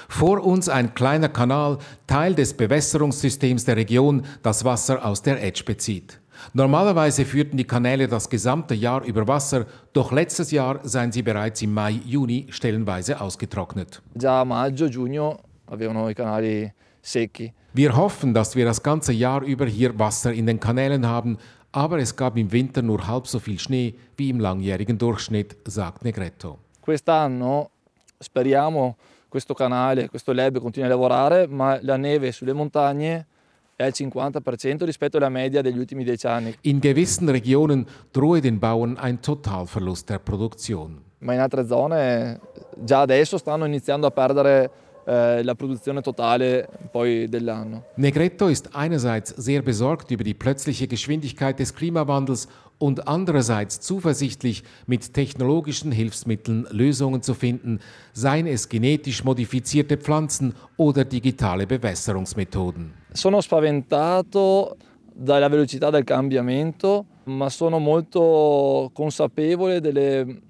Vor 0.09 0.45
uns 0.45 0.69
ein 0.69 0.95
kleiner 0.95 1.29
Kanal, 1.29 1.79
Teil 2.07 2.35
des 2.35 2.55
Bewässerungssystems 2.55 3.65
der 3.65 3.77
Region, 3.77 4.25
das 4.43 4.65
Wasser 4.65 5.05
aus 5.05 5.23
der 5.23 5.43
Etsch 5.43 5.65
bezieht. 5.65 6.21
Normalerweise 6.53 7.25
führten 7.25 7.57
die 7.57 7.67
Kanäle 7.67 8.09
das 8.09 8.29
gesamte 8.29 8.75
Jahr 8.75 9.05
über 9.05 9.27
Wasser, 9.29 9.67
doch 9.93 10.11
letztes 10.11 10.51
Jahr 10.51 10.81
seien 10.83 11.13
sie 11.13 11.23
bereits 11.23 11.63
im 11.63 11.73
Mai, 11.73 12.01
Juni 12.05 12.47
stellenweise 12.51 13.21
ausgetrocknet. 13.21 14.03
Già 14.17 14.45
maggio, 14.45 14.89
giugno 14.89 15.39
avevano 15.67 16.09
i 16.09 16.15
canali 16.15 16.73
secchi. 17.01 17.53
Wir 17.73 17.97
hoffen, 17.97 18.33
dass 18.33 18.55
wir 18.55 18.65
das 18.65 18.83
ganze 18.83 19.13
Jahr 19.13 19.43
über 19.43 19.67
hier 19.67 19.99
Wasser 19.99 20.33
in 20.33 20.47
den 20.47 20.61
Kanälen 20.61 21.07
haben, 21.07 21.39
aber 21.73 21.99
es 21.99 22.15
gab 22.15 22.37
im 22.37 22.53
Winter 22.53 22.83
nur 22.83 23.07
halb 23.07 23.27
so 23.27 23.41
viel 23.41 23.59
Schnee 23.59 23.95
wie 24.17 24.31
im 24.31 24.39
langjährigen 24.39 24.97
Durchschnitt, 24.97 25.57
sagt 25.67 26.05
Negretto. 26.05 26.59
Quest'anno 26.81 27.71
speriamo 28.19 28.97
questo 29.29 29.55
canale, 29.55 30.09
questo 30.09 30.33
lab 30.33 30.59
continui 30.61 30.89
a 30.89 30.93
lavorare, 30.93 31.49
ma 31.49 31.77
la 31.83 31.97
neve 31.97 32.31
sulle 32.31 32.53
montagne 32.53 33.27
è 33.75 33.83
al 33.83 33.93
50% 33.93 34.85
rispetto 34.85 35.17
alla 35.17 35.29
media 35.29 35.61
degli 35.61 35.79
ultimi 35.79 36.05
dieci 36.05 36.29
anni. 36.29 36.55
In 36.61 36.79
gewissen 36.79 37.29
Regionen 37.29 37.85
drohe 38.13 38.41
den 38.41 38.61
Bauern 38.61 38.97
ein 38.99 39.21
Totalverlust 39.21 40.09
der 40.09 40.21
Produktion. 40.21 41.03
Ma 41.19 41.35
in 41.35 41.41
altre 41.41 41.67
zone 41.67 42.39
già 42.77 43.01
adesso 43.01 43.37
stanno 43.37 43.65
iniziando 43.65 44.07
a 44.07 44.13
perdere 44.13 44.71
la 45.05 45.55
produzione 45.55 46.01
totale 46.01 46.69
poi 46.91 47.29
dell'anno. 47.29 47.85
Negretto 47.97 48.49
ist 48.49 48.71
einerseits 48.75 49.35
sehr 49.37 49.63
besorgt 49.63 50.11
über 50.11 50.25
die 50.25 50.35
plötzliche 50.35 50.87
Geschwindigkeit 50.87 51.59
des 51.59 51.75
Klimawandels 51.75 52.49
und 52.79 53.07
andererseits 53.07 53.81
zuversichtlich, 53.81 54.65
mit 54.87 55.15
technologischen 55.15 55.93
Hilfsmitteln 55.93 56.67
Lösungen 56.71 57.23
zu 57.23 57.35
finden, 57.35 57.81
seien 58.13 58.47
es 58.47 58.69
genetisch 58.69 59.25
modifizierte 59.25 59.97
Pflanzen 59.97 60.55
oder 60.77 61.05
digitale 61.05 61.67
Bewässerungsmethoden. 61.67 62.93
Sono 63.13 63.41
spaventato 63.41 64.77
dalla 65.13 65.49
velocità 65.49 65.91
del 65.91 66.05
cambiamento, 66.05 67.07
ma 67.25 67.49
sono 67.49 67.79
molto 67.79 68.91
consapevole 68.93 69.81
delle 69.81 70.41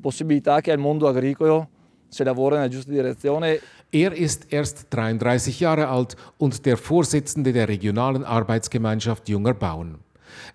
possibilità 0.00 0.60
che 0.60 0.70
ha 0.70 0.74
il 0.74 0.80
mondo 0.80 1.08
agricolo 1.08 1.68
se 2.08 2.22
lavora 2.24 2.56
nella 2.56 2.68
giusta 2.68 2.90
direzione. 2.90 3.58
Er 3.94 4.14
ist 4.14 4.54
erst 4.54 4.86
33 4.88 5.60
Jahre 5.60 5.88
alt 5.88 6.16
und 6.38 6.64
der 6.64 6.78
Vorsitzende 6.78 7.52
der 7.52 7.68
regionalen 7.68 8.24
Arbeitsgemeinschaft 8.24 9.28
junger 9.28 9.52
Bauern. 9.52 9.98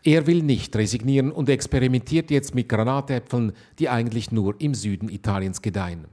Er 0.03 0.25
will 0.25 0.41
nicht 0.41 0.75
resignieren 0.75 1.32
und 1.32 1.48
experimentiert 1.48 2.32
jetzt 2.32 2.56
mit 2.56 2.67
Granatäpfeln, 2.67 3.53
die 3.77 3.89
eigentlich 3.89 4.32
nur 4.32 4.60
im 4.60 4.74
Süden 4.74 5.08
Italiens 5.08 5.62
gedeihen. 5.62 6.08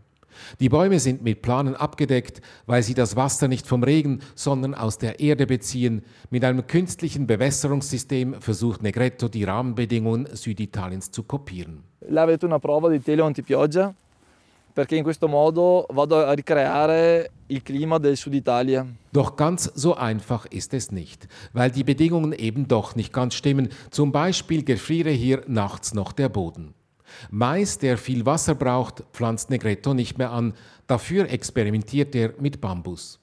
Die 0.60 0.68
Bäume 0.68 1.00
sind 1.00 1.22
mit 1.22 1.40
Planen 1.40 1.74
abgedeckt, 1.74 2.42
weil 2.66 2.82
sie 2.82 2.92
das 2.92 3.16
Wasser 3.16 3.48
nicht 3.48 3.66
vom 3.66 3.82
Regen, 3.82 4.20
sondern 4.34 4.74
aus 4.74 4.98
der 4.98 5.18
Erde 5.18 5.46
beziehen. 5.46 6.02
Mit 6.28 6.44
einem 6.44 6.66
künstlichen 6.66 7.26
Bewässerungssystem 7.26 8.34
versucht 8.42 8.82
Negretto 8.82 9.28
die 9.28 9.44
Rahmenbedingungen 9.44 10.28
Süditaliens 10.34 11.10
zu 11.10 11.22
kopieren. 11.22 11.84
Là 12.06 12.24
avete 12.24 12.44
una 12.44 12.58
prova 12.58 12.90
di 12.90 13.00
telo 13.00 13.24
antipioggia 13.24 13.94
perché 14.74 14.96
in 14.96 15.04
questo 15.04 15.28
modo 15.28 15.86
vado 15.90 16.16
a 16.16 16.32
ricreare 16.34 17.30
il 17.46 17.62
clima 17.62 17.98
del 17.98 18.16
Sud 18.16 18.34
Italia. 18.34 18.84
Doch 19.12 19.36
ganz 19.36 19.70
so 19.74 19.94
einfach 19.94 20.46
ist 20.50 20.74
es 20.74 20.90
nicht, 20.90 21.28
weil 21.52 21.70
die 21.70 21.84
Bedingungen 21.84 22.32
eben 22.32 22.66
doch 22.66 22.96
nicht 22.96 23.12
ganz 23.12 23.34
stimmen. 23.34 23.68
Zum 23.90 24.10
Beispiel 24.10 24.64
gefriere 24.64 25.10
hier 25.10 25.44
nachts 25.46 25.94
noch 25.94 26.12
der 26.12 26.28
Boden. 26.28 26.74
Mais, 27.30 27.78
der 27.78 27.96
viel 27.96 28.26
Wasser 28.26 28.56
braucht, 28.56 29.04
pflanzt 29.12 29.48
Negretto 29.48 29.94
nicht 29.94 30.18
mehr 30.18 30.32
an, 30.32 30.54
dafür 30.88 31.30
experimentiert 31.30 32.14
er 32.16 32.34
mit 32.40 32.60
Bambus. 32.60 33.20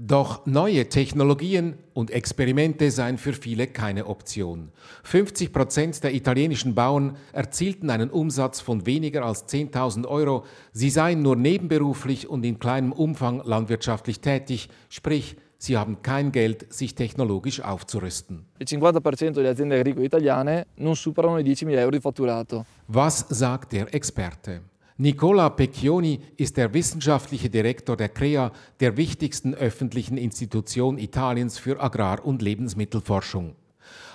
Doch 0.00 0.46
neue 0.46 0.88
Technologien 0.88 1.74
und 1.92 2.12
Experimente 2.12 2.92
seien 2.92 3.18
für 3.18 3.32
viele 3.32 3.66
keine 3.66 4.06
Option. 4.06 4.70
50 5.02 5.52
Prozent 5.52 6.04
der 6.04 6.14
italienischen 6.14 6.76
Bauern 6.76 7.16
erzielten 7.32 7.90
einen 7.90 8.08
Umsatz 8.08 8.60
von 8.60 8.86
weniger 8.86 9.24
als 9.24 9.48
10.000 9.48 10.06
Euro. 10.06 10.44
Sie 10.70 10.90
seien 10.90 11.20
nur 11.20 11.34
nebenberuflich 11.34 12.28
und 12.28 12.44
in 12.44 12.60
kleinem 12.60 12.92
Umfang 12.92 13.42
landwirtschaftlich 13.44 14.20
tätig, 14.20 14.68
sprich, 14.88 15.34
sie 15.58 15.76
haben 15.76 16.00
kein 16.00 16.30
Geld, 16.30 16.72
sich 16.72 16.94
technologisch 16.94 17.60
aufzurüsten. 17.60 18.46
Il 18.60 18.68
50% 18.68 19.32
delle 19.32 19.48
aziende 19.48 19.80
agricole 19.80 20.06
italiane 20.06 20.66
non 20.76 20.94
superano 20.94 21.40
i 21.40 21.42
10.000 21.42 21.76
euro 21.76 21.90
di 21.90 22.00
fatturato. 22.00 22.64
Was 22.86 23.26
sagt 23.30 23.72
der 23.72 23.92
Experte? 23.92 24.62
Nicola 25.00 25.48
Pecchioni 25.50 26.18
ist 26.36 26.56
der 26.56 26.74
wissenschaftliche 26.74 27.48
Direktor 27.48 27.96
der 27.96 28.08
CREA, 28.08 28.50
der 28.80 28.96
wichtigsten 28.96 29.54
öffentlichen 29.54 30.18
Institution 30.18 30.98
Italiens 30.98 31.56
für 31.56 31.80
Agrar- 31.80 32.24
und 32.24 32.42
Lebensmittelforschung. 32.42 33.54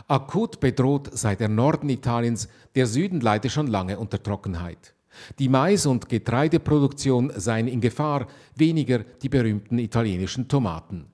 Akut 0.09 0.59
bedroht 0.59 1.09
sei 1.13 1.37
der 1.37 1.47
Norden 1.47 1.87
Italiens, 1.87 2.49
der 2.75 2.85
Süden 2.85 3.21
leide 3.21 3.49
schon 3.49 3.67
lange 3.67 3.97
unter 3.97 4.21
Trockenheit. 4.21 4.93
Die 5.39 5.47
Mais- 5.47 5.85
und 5.85 6.09
Getreideproduktion 6.09 7.31
seien 7.33 7.69
in 7.69 7.79
Gefahr, 7.79 8.27
weniger 8.55 8.99
die 9.21 9.29
berühmten 9.29 9.79
italienischen 9.79 10.49
Tomaten. 10.49 11.05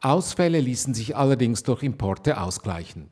Ausfälle 0.00 0.58
ließen 0.58 0.94
sich 0.94 1.14
allerdings 1.14 1.62
durch 1.64 1.82
Importe 1.82 2.40
ausgleichen. 2.40 3.10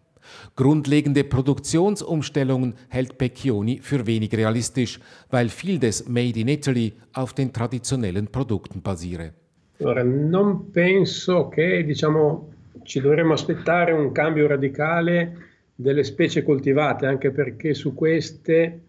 Grundlegende 0.54 1.24
Produktionsumstellungen 1.24 2.74
hält 2.88 3.18
Pecchioni 3.18 3.78
für 3.80 4.06
wenig 4.06 4.32
realistisch, 4.32 5.00
weil 5.30 5.48
viel 5.48 5.78
des 5.78 6.06
Made 6.08 6.38
in 6.38 6.48
Italy 6.48 6.92
auf 7.12 7.32
den 7.34 7.52
traditionellen 7.52 8.28
Produkten 8.28 8.80
basiere. 8.82 9.32
Allora, 9.80 10.02
non 10.02 10.70
penso 10.70 11.48
che 11.48 11.84
diciamo, 11.84 12.48
ci 12.84 13.00
dovremmo 13.00 13.34
aspettare 13.34 13.92
un 13.92 14.12
cambio 14.12 14.46
radicale 14.46 15.36
delle 15.74 16.04
specie 16.04 16.42
coltivate, 16.42 17.06
anche 17.06 17.30
perché 17.30 17.74
su 17.74 17.94
queste 17.94 18.80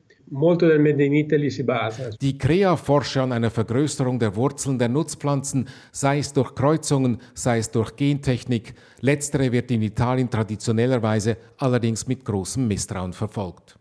Die 2.21 2.37
CREA 2.37 2.75
forsche 2.75 3.21
an 3.21 3.31
einer 3.31 3.49
Vergrößerung 3.49 4.19
der 4.19 4.35
Wurzeln 4.35 4.77
der 4.77 4.89
Nutzpflanzen, 4.89 5.69
sei 5.93 6.19
es 6.19 6.33
durch 6.33 6.53
Kreuzungen, 6.53 7.19
sei 7.33 7.59
es 7.59 7.71
durch 7.71 7.95
Gentechnik. 7.95 8.73
Letztere 8.99 9.53
wird 9.53 9.71
in 9.71 9.81
Italien 9.81 10.29
traditionellerweise 10.29 11.37
allerdings 11.57 12.07
mit 12.07 12.25
großem 12.25 12.67
Misstrauen 12.67 13.13
verfolgt. 13.13 13.79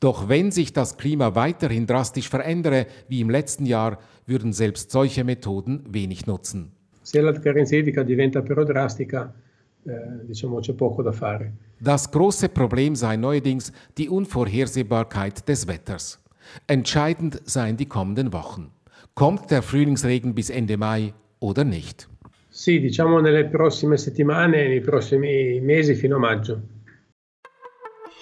Doch 0.00 0.30
wenn 0.30 0.50
sich 0.50 0.72
das 0.72 0.96
Klima 0.96 1.34
weiterhin 1.34 1.86
drastisch 1.86 2.30
verändere, 2.30 2.86
wie 3.08 3.20
im 3.20 3.28
letzten 3.28 3.66
Jahr, 3.66 3.98
würden 4.26 4.54
selbst 4.54 4.90
solche 4.90 5.24
Methoden 5.24 5.84
wenig 5.88 6.26
nutzen. 6.26 6.72
Se 7.02 7.20
la 7.20 7.32
carenza 7.32 7.76
diventa 7.76 8.40
però 8.40 8.64
drastica, 8.64 9.34
diciamo 9.82 10.60
c'è 10.60 10.74
poco 10.74 11.02
da 11.02 11.12
fare. 11.12 11.52
Das 11.78 12.08
große 12.08 12.48
Problem 12.48 12.94
sei 12.94 13.16
neuerdings 13.16 13.72
die 13.96 14.08
Unvorhersehbarkeit 14.08 15.48
des 15.48 15.66
Wetters. 15.66 16.22
Entscheidend 16.66 17.40
seien 17.44 17.76
die 17.76 17.86
kommenden 17.86 18.32
Wochen. 18.32 18.70
Kommt 19.14 19.50
der 19.50 19.62
Frühlingsregen 19.62 20.34
bis 20.34 20.50
Ende 20.50 20.76
Mai 20.76 21.12
oder 21.40 21.64
nicht? 21.64 22.08
Sì, 22.48 22.80
diciamo 22.80 23.18
nelle 23.20 23.48
prossime 23.48 23.96
settimane, 23.96 24.68
nei 24.68 24.80
prossimi 24.80 25.60
mesi 25.60 25.94
fino 25.94 26.16
a 26.16 26.18
maggio. 26.18 26.60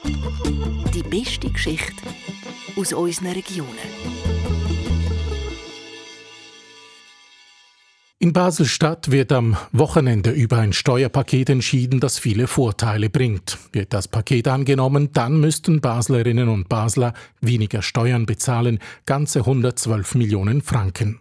Die 0.05 1.03
beste 1.03 1.51
Geschichte 1.51 2.03
aus 2.77 2.93
unseren 2.93 3.33
Regionen. 3.33 4.60
In 8.23 8.35
Basel-Stadt 8.35 9.11
wird 9.11 9.33
am 9.33 9.57
Wochenende 9.73 10.31
über 10.33 10.59
ein 10.59 10.75
Steuerpaket 10.75 11.49
entschieden, 11.49 12.01
das 12.01 12.19
viele 12.19 12.49
Vorteile 12.49 13.09
bringt. 13.09 13.57
Wird 13.73 13.95
das 13.95 14.09
Paket 14.09 14.47
angenommen, 14.47 15.15
dann 15.15 15.41
müssten 15.41 15.81
Baslerinnen 15.81 16.51
und 16.51 16.69
Basler 16.69 17.15
weniger 17.41 17.81
Steuern 17.81 18.27
bezahlen, 18.27 18.79
ganze 19.07 19.39
112 19.39 20.17
Millionen 20.17 20.61
Franken. 20.61 21.21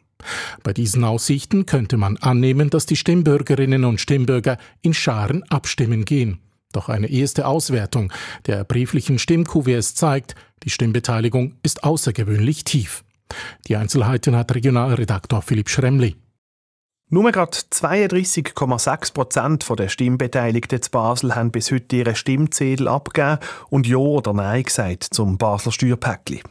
Bei 0.62 0.74
diesen 0.74 1.06
Aussichten 1.06 1.66
könnte 1.66 1.96
man 1.96 2.18
annehmen, 2.18 2.70
dass 2.70 2.86
die 2.86 2.98
Stimmbürgerinnen 2.98 3.86
und 3.86 4.02
Stimmbürger 4.02 4.58
in 4.82 4.94
Scharen 4.94 5.44
abstimmen 5.44 6.04
gehen. 6.04 6.40
Doch 6.74 6.90
eine 6.90 7.08
erste 7.08 7.48
Auswertung 7.48 8.12
der 8.46 8.66
brieflichen 8.66 9.20
Stimmkuverts 9.20 9.96
zeigt, 9.96 10.36
die 10.64 10.70
Stimmbeteiligung 10.70 11.56
ist 11.64 11.86
außergewöhnlich 11.86 12.66
tief. 12.66 13.06
Die 13.70 13.78
Einzelheiten 13.78 14.36
hat 14.36 14.54
Regionalredaktor 14.54 15.42
Philipp 15.42 15.70
Schremli. 15.70 16.18
Nur 17.12 17.32
gerade 17.32 17.58
32,6 17.58 19.14
Prozent 19.14 19.80
der 19.80 19.90
Stimmbeteiligten 19.90 20.80
zu 20.80 20.92
Basel 20.92 21.36
haben 21.36 21.50
bis 21.50 21.72
heute 21.72 21.96
ihre 21.96 22.16
Stimmzettel 22.16 22.88
abgegeben 22.88 23.40
und 23.72 23.88
Ja 23.88 23.98
oder 23.98 24.32
Nein 24.32 24.62
gesagt 24.62 25.06
zum 25.06 25.40
Basler 25.40 25.72
Steuerpäckchen. 25.72 26.42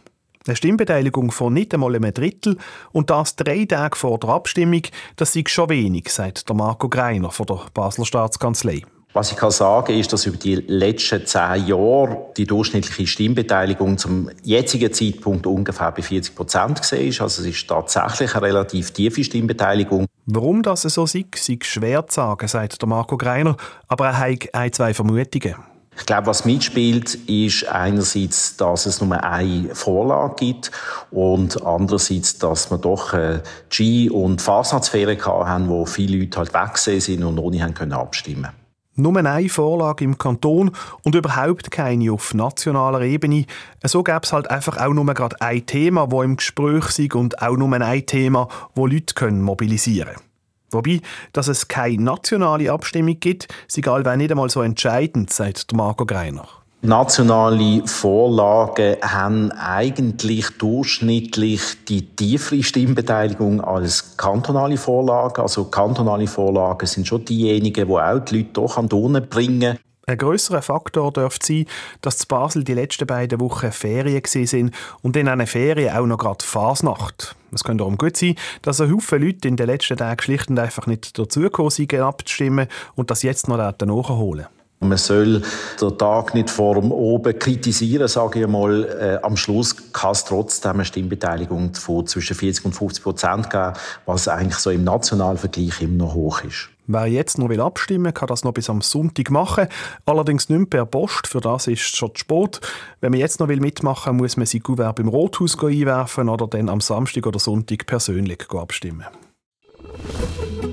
Eine 0.48 0.56
Stimmbeteiligung 0.56 1.30
von 1.30 1.54
nicht 1.54 1.74
einmal 1.74 1.94
einem 1.94 2.12
Drittel 2.12 2.58
und 2.90 3.08
das 3.10 3.36
drei 3.36 3.66
Tage 3.66 3.96
vor 3.96 4.18
der 4.18 4.30
Abstimmung, 4.30 4.82
das 5.14 5.32
sei 5.32 5.44
schon 5.46 5.68
wenig, 5.68 6.08
sagt 6.08 6.48
der 6.48 6.56
Marco 6.56 6.88
Greiner 6.88 7.30
von 7.30 7.46
der 7.46 7.60
Basler 7.72 8.04
Staatskanzlei. 8.04 8.82
Was 9.14 9.32
ich 9.32 9.38
kann 9.38 9.50
sagen 9.50 9.98
ist, 9.98 10.12
dass 10.12 10.26
über 10.26 10.36
die 10.36 10.56
letzten 10.56 11.24
zehn 11.24 11.66
Jahre 11.66 12.26
die 12.36 12.44
durchschnittliche 12.44 13.06
Stimmbeteiligung 13.06 13.96
zum 13.96 14.30
jetzigen 14.42 14.92
Zeitpunkt 14.92 15.46
ungefähr 15.46 15.92
bei 15.92 16.02
40 16.02 16.34
Prozent 16.34 16.78
war. 16.78 16.98
Also 16.98 17.24
es 17.24 17.38
ist 17.48 17.66
tatsächlich 17.66 18.34
eine 18.34 18.42
relativ 18.46 18.90
tiefe 18.90 19.24
Stimmbeteiligung. 19.24 20.06
Warum 20.26 20.62
das 20.62 20.82
so 20.82 21.06
sei, 21.06 21.24
sei 21.34 21.58
schwer 21.62 22.06
zu 22.06 22.16
sagen, 22.16 22.48
sagt 22.48 22.82
der 22.82 22.88
Marco 22.88 23.16
Greiner, 23.16 23.56
aber 23.88 24.08
er 24.08 24.18
hat 24.18 24.54
ein, 24.54 24.72
zwei 24.74 24.92
Vermutungen. 24.92 25.54
Ich 25.98 26.06
glaube, 26.06 26.28
was 26.28 26.44
mitspielt, 26.44 27.14
ist 27.28 27.66
einerseits, 27.66 28.56
dass 28.56 28.86
es 28.86 29.00
nur 29.00 29.20
eine 29.24 29.74
Vorlage 29.74 30.34
gibt 30.36 30.70
und 31.10 31.64
andererseits, 31.64 32.38
dass 32.38 32.70
wir 32.70 32.78
doch 32.78 33.14
äh, 33.14 33.40
Ski- 33.68 34.10
und 34.10 34.40
Fasnachtsferien 34.40 35.24
haben, 35.24 35.68
wo 35.68 35.86
viele 35.86 36.18
Leute 36.18 36.38
halt 36.38 36.54
weg 36.54 36.78
sind 36.78 37.24
und 37.24 37.38
ohne 37.38 37.62
haben 37.62 37.74
können 37.74 37.94
abstimmen 37.94 38.57
nur 38.98 39.16
eine 39.16 39.48
Vorlage 39.48 40.04
im 40.04 40.18
Kanton 40.18 40.72
und 41.02 41.14
überhaupt 41.14 41.70
keine 41.70 42.12
auf 42.12 42.34
nationaler 42.34 43.02
Ebene. 43.02 43.46
So 43.84 44.02
gäbe 44.02 44.20
es 44.22 44.32
halt 44.32 44.50
einfach 44.50 44.76
auch 44.76 44.92
nur 44.92 45.06
gerade 45.14 45.40
ein 45.40 45.64
Thema, 45.64 46.10
wo 46.10 46.22
im 46.22 46.36
Gespräch 46.36 46.98
ist 46.98 47.14
und 47.14 47.40
auch 47.40 47.56
nur 47.56 47.72
ein 47.72 48.06
Thema, 48.06 48.48
wo 48.74 48.86
Leute 48.86 49.14
können 49.14 49.42
mobilisieren 49.42 50.14
können. 50.14 50.28
Wobei, 50.70 51.00
dass 51.32 51.48
es 51.48 51.68
keine 51.68 52.02
nationale 52.02 52.70
Abstimmung 52.70 53.18
gibt, 53.20 53.48
sei 53.68 53.90
allweil 53.90 54.18
nicht 54.18 54.30
einmal 54.30 54.50
so 54.50 54.60
entscheidend, 54.62 55.32
sagt 55.32 55.72
Marco 55.72 56.04
Greiner. 56.04 56.46
Nationale 56.80 57.82
Vorlagen 57.86 58.96
haben 59.02 59.50
eigentlich 59.50 60.48
durchschnittlich 60.58 61.84
die 61.88 62.06
tiefere 62.06 62.62
Stimmbeteiligung 62.62 63.60
als 63.60 64.16
kantonale 64.16 64.76
Vorlagen. 64.76 65.42
Also 65.42 65.64
kantonale 65.64 66.28
Vorlagen 66.28 66.86
sind 66.86 67.08
schon 67.08 67.24
diejenigen, 67.24 67.88
die 67.88 67.92
auch 67.92 68.20
die 68.20 68.36
Leute 68.38 68.50
doch 68.52 68.76
an 68.78 68.88
die 68.88 69.20
bringen. 69.28 69.78
Ein 70.06 70.18
grösserer 70.18 70.62
Faktor 70.62 71.12
dürfte 71.12 71.46
sein, 71.46 71.66
dass 72.00 72.18
zu 72.18 72.28
Basel 72.28 72.62
die 72.62 72.74
letzten 72.74 73.08
beiden 73.08 73.40
Wochen 73.40 73.72
Ferien 73.72 74.22
sind 74.24 74.72
und 75.02 75.16
in 75.16 75.28
einer 75.28 75.48
Ferien 75.48 75.96
auch 75.96 76.06
noch 76.06 76.16
gerade 76.16 76.44
Fasnacht. 76.44 77.34
Es 77.52 77.64
könnte 77.64 77.82
darum 77.82 77.98
gut 77.98 78.16
sein, 78.16 78.36
dass 78.62 78.80
ein 78.80 78.94
Haufen 78.94 79.20
Leute 79.20 79.48
in 79.48 79.56
den 79.56 79.66
letzten 79.66 79.96
Tagen 79.96 80.22
schlicht 80.22 80.48
und 80.48 80.60
einfach 80.60 80.86
nicht 80.86 81.18
dazugekommen 81.18 81.70
sind, 81.70 81.92
abzustimmen 81.92 82.68
und 82.94 83.10
das 83.10 83.22
jetzt 83.22 83.48
noch 83.48 83.58
nachholen. 83.58 84.46
Man 84.80 84.98
soll 84.98 85.42
den 85.80 85.98
Tag 85.98 86.34
nicht 86.34 86.50
vor 86.50 86.76
dem 86.76 86.92
Oben 86.92 87.36
kritisieren, 87.36 88.06
sage 88.06 88.42
ich 88.42 88.46
mal. 88.46 88.84
Äh, 88.84 89.24
am 89.24 89.36
Schluss 89.36 89.92
kann 89.92 90.12
es 90.12 90.24
trotzdem 90.24 90.72
eine 90.72 90.84
Stimmbeteiligung 90.84 91.74
von 91.74 92.06
zwischen 92.06 92.36
40 92.36 92.64
und 92.64 92.72
50 92.74 93.02
Prozent 93.02 93.50
geben, 93.50 93.72
was 94.06 94.28
eigentlich 94.28 94.58
so 94.58 94.70
im 94.70 94.84
nationalen 94.84 95.36
Vergleich 95.36 95.82
immer 95.82 96.04
noch 96.04 96.14
hoch 96.14 96.42
ist. 96.44 96.68
Wer 96.86 97.06
jetzt 97.06 97.38
noch 97.38 97.50
will 97.50 97.60
abstimmen 97.60 98.14
kann 98.14 98.28
das 98.28 98.44
noch 98.44 98.54
bis 98.54 98.70
am 98.70 98.80
Sonntag 98.80 99.30
machen. 99.30 99.66
Allerdings 100.06 100.48
nicht 100.48 100.70
per 100.70 100.86
Post, 100.86 101.26
für 101.26 101.40
das 101.40 101.66
ist 101.66 101.82
es 101.82 101.88
schon 101.88 102.14
zu 102.14 102.20
spät. 102.20 102.60
Wenn 103.00 103.10
man 103.10 103.20
jetzt 103.20 103.40
noch 103.40 103.48
will 103.48 103.60
mitmachen 103.60 104.14
will, 104.14 104.22
muss 104.22 104.38
man 104.38 104.46
sein 104.46 104.62
Kuvert 104.62 104.98
im 104.98 105.08
Rothaus 105.08 105.62
einwerfen 105.62 106.30
oder 106.30 106.46
dann 106.46 106.70
am 106.70 106.80
Samstag 106.80 107.26
oder 107.26 107.38
Sonntag 107.38 107.84
persönlich 107.86 108.48
abstimmen. 108.50 109.06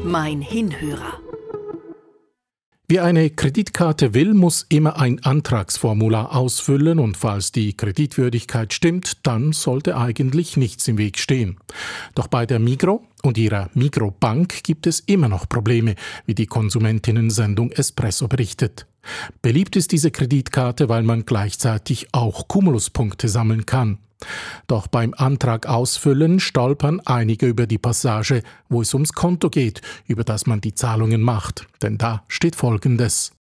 Mein 0.06 0.42
Hinhörer. 0.42 1.25
Wer 2.88 3.04
eine 3.04 3.32
Kreditkarte 3.32 4.14
will, 4.14 4.36
muss 4.36 4.64
immer 4.70 5.00
ein 5.00 5.24
Antragsformular 5.24 6.36
ausfüllen 6.36 7.00
und 7.00 7.18
falls 7.18 7.52
die 7.52 7.76
Kreditwürdigkeit 7.76 8.74
stimmt, 8.74 9.26
dann 9.26 9.54
sollte 9.54 9.98
eigentlich 9.98 10.56
nichts 10.56 10.88
im 10.88 11.00
Weg 11.00 11.18
stehen. 11.18 11.58
Doch 12.14 12.28
bei 12.28 12.46
der 12.46 12.60
Migro 12.60 13.04
und 13.24 13.40
ihrer 13.40 13.72
Migro-Bank 13.74 14.64
gibt 14.64 14.86
es 14.86 15.00
immer 15.00 15.30
noch 15.30 15.50
Probleme, 15.50 15.96
wie 16.28 16.36
die 16.36 16.46
Konsumentinnen-Sendung 16.46 17.72
Espresso 17.72 18.28
berichtet. 18.28 18.86
Beliebt 19.42 19.76
ist 19.76 19.92
diese 19.92 20.12
Kreditkarte, 20.12 20.90
weil 20.90 21.04
man 21.04 21.26
gleichzeitig 21.26 22.08
auch 22.12 22.48
Kumuluspunkte 22.48 23.30
sammeln 23.30 23.66
kann. 23.66 24.00
Doch 24.68 24.88
beim 24.88 25.14
Antrag 25.16 25.68
ausfüllen 25.68 26.40
stolpern 26.40 27.02
einige 27.06 27.48
über 27.48 27.68
die 27.68 27.78
Passage, 27.78 28.42
wo 28.70 28.82
es 28.82 28.94
ums 28.94 29.14
Konto 29.14 29.50
geht, 29.50 29.82
über 30.08 30.24
das 30.24 30.46
man 30.46 30.62
die 30.62 30.74
Zahlungen 30.74 31.22
macht. 31.22 31.68
Denn 31.82 31.98
da 31.98 32.24
steht 32.28 32.56
Folgendes. 32.56 33.34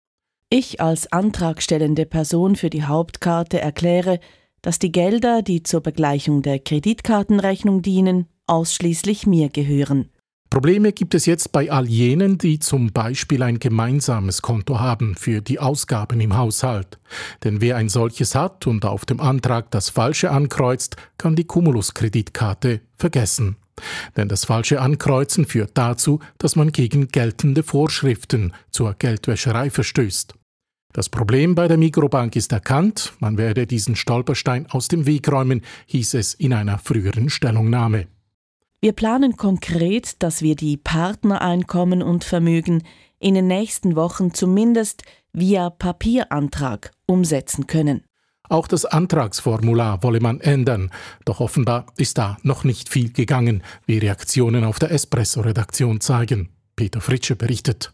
Ich 0.49 0.81
als 0.81 1.11
antragstellende 1.11 2.05
Person 2.05 2.55
für 2.55 2.69
die 2.69 2.83
Hauptkarte 2.83 3.59
erkläre, 3.59 4.19
dass 4.61 4.79
die 4.79 4.91
Gelder, 4.91 5.41
die 5.41 5.63
zur 5.63 5.81
Begleichung 5.81 6.41
der 6.41 6.59
Kreditkartenrechnung 6.59 7.81
dienen, 7.81 8.27
ausschließlich 8.47 9.25
mir 9.27 9.49
gehören. 9.49 10.09
Probleme 10.49 10.93
gibt 10.93 11.13
es 11.15 11.25
jetzt 11.25 11.51
bei 11.51 11.69
all 11.69 11.87
jenen, 11.87 12.37
die 12.37 12.59
zum 12.59 12.91
Beispiel 12.91 13.43
ein 13.43 13.59
gemeinsames 13.59 14.41
Konto 14.41 14.79
haben 14.79 15.15
für 15.15 15.41
die 15.41 15.59
Ausgaben 15.59 16.21
im 16.21 16.37
Haushalt. 16.37 16.97
Denn 17.43 17.59
wer 17.61 17.75
ein 17.75 17.89
solches 17.89 18.35
hat 18.35 18.65
und 18.67 18.85
auf 18.85 19.05
dem 19.05 19.19
Antrag 19.19 19.71
das 19.71 19.89
Falsche 19.89 20.31
ankreuzt, 20.31 20.95
kann 21.17 21.35
die 21.35 21.45
Cumulus-Kreditkarte 21.45 22.81
vergessen. 22.95 23.57
Denn 24.15 24.29
das 24.29 24.45
falsche 24.45 24.79
Ankreuzen 24.79 25.45
führt 25.45 25.71
dazu, 25.73 26.19
dass 26.37 26.55
man 26.55 26.71
gegen 26.71 27.09
geltende 27.09 27.63
Vorschriften 27.63 28.53
zur 28.71 28.93
Geldwäscherei 28.93 29.69
verstößt. 29.69 30.35
Das 30.93 31.09
Problem 31.09 31.55
bei 31.55 31.67
der 31.67 31.75
Mikrobank 31.75 32.37
ist 32.37 32.53
erkannt, 32.53 33.11
man 33.19 33.37
werde 33.37 33.67
diesen 33.67 33.97
Stolperstein 33.97 34.67
aus 34.69 34.87
dem 34.87 35.05
Weg 35.05 35.29
räumen, 35.29 35.61
hieß 35.87 36.13
es 36.13 36.33
in 36.33 36.53
einer 36.53 36.77
früheren 36.77 37.29
Stellungnahme. 37.29 38.07
Wir 38.85 38.93
planen 38.93 39.35
konkret, 39.35 40.21
dass 40.21 40.43
wir 40.43 40.55
die 40.55 40.77
Partnereinkommen 40.77 42.03
und 42.03 42.23
Vermögen 42.23 42.83
in 43.17 43.33
den 43.33 43.47
nächsten 43.47 43.95
Wochen 43.95 44.31
zumindest 44.31 45.01
via 45.33 45.71
Papierantrag 45.71 46.91
umsetzen 47.07 47.65
können. 47.65 48.03
Auch 48.47 48.67
das 48.67 48.85
Antragsformular 48.85 50.03
wolle 50.03 50.19
man 50.19 50.39
ändern, 50.39 50.91
doch 51.25 51.39
offenbar 51.39 51.87
ist 51.97 52.19
da 52.19 52.37
noch 52.43 52.63
nicht 52.63 52.89
viel 52.89 53.11
gegangen, 53.11 53.63
wie 53.87 53.97
Reaktionen 53.97 54.63
auf 54.63 54.77
der 54.77 54.91
Espresso-Redaktion 54.91 55.99
zeigen. 55.99 56.49
Peter 56.75 57.01
Fritsche 57.01 57.35
berichtet. 57.35 57.91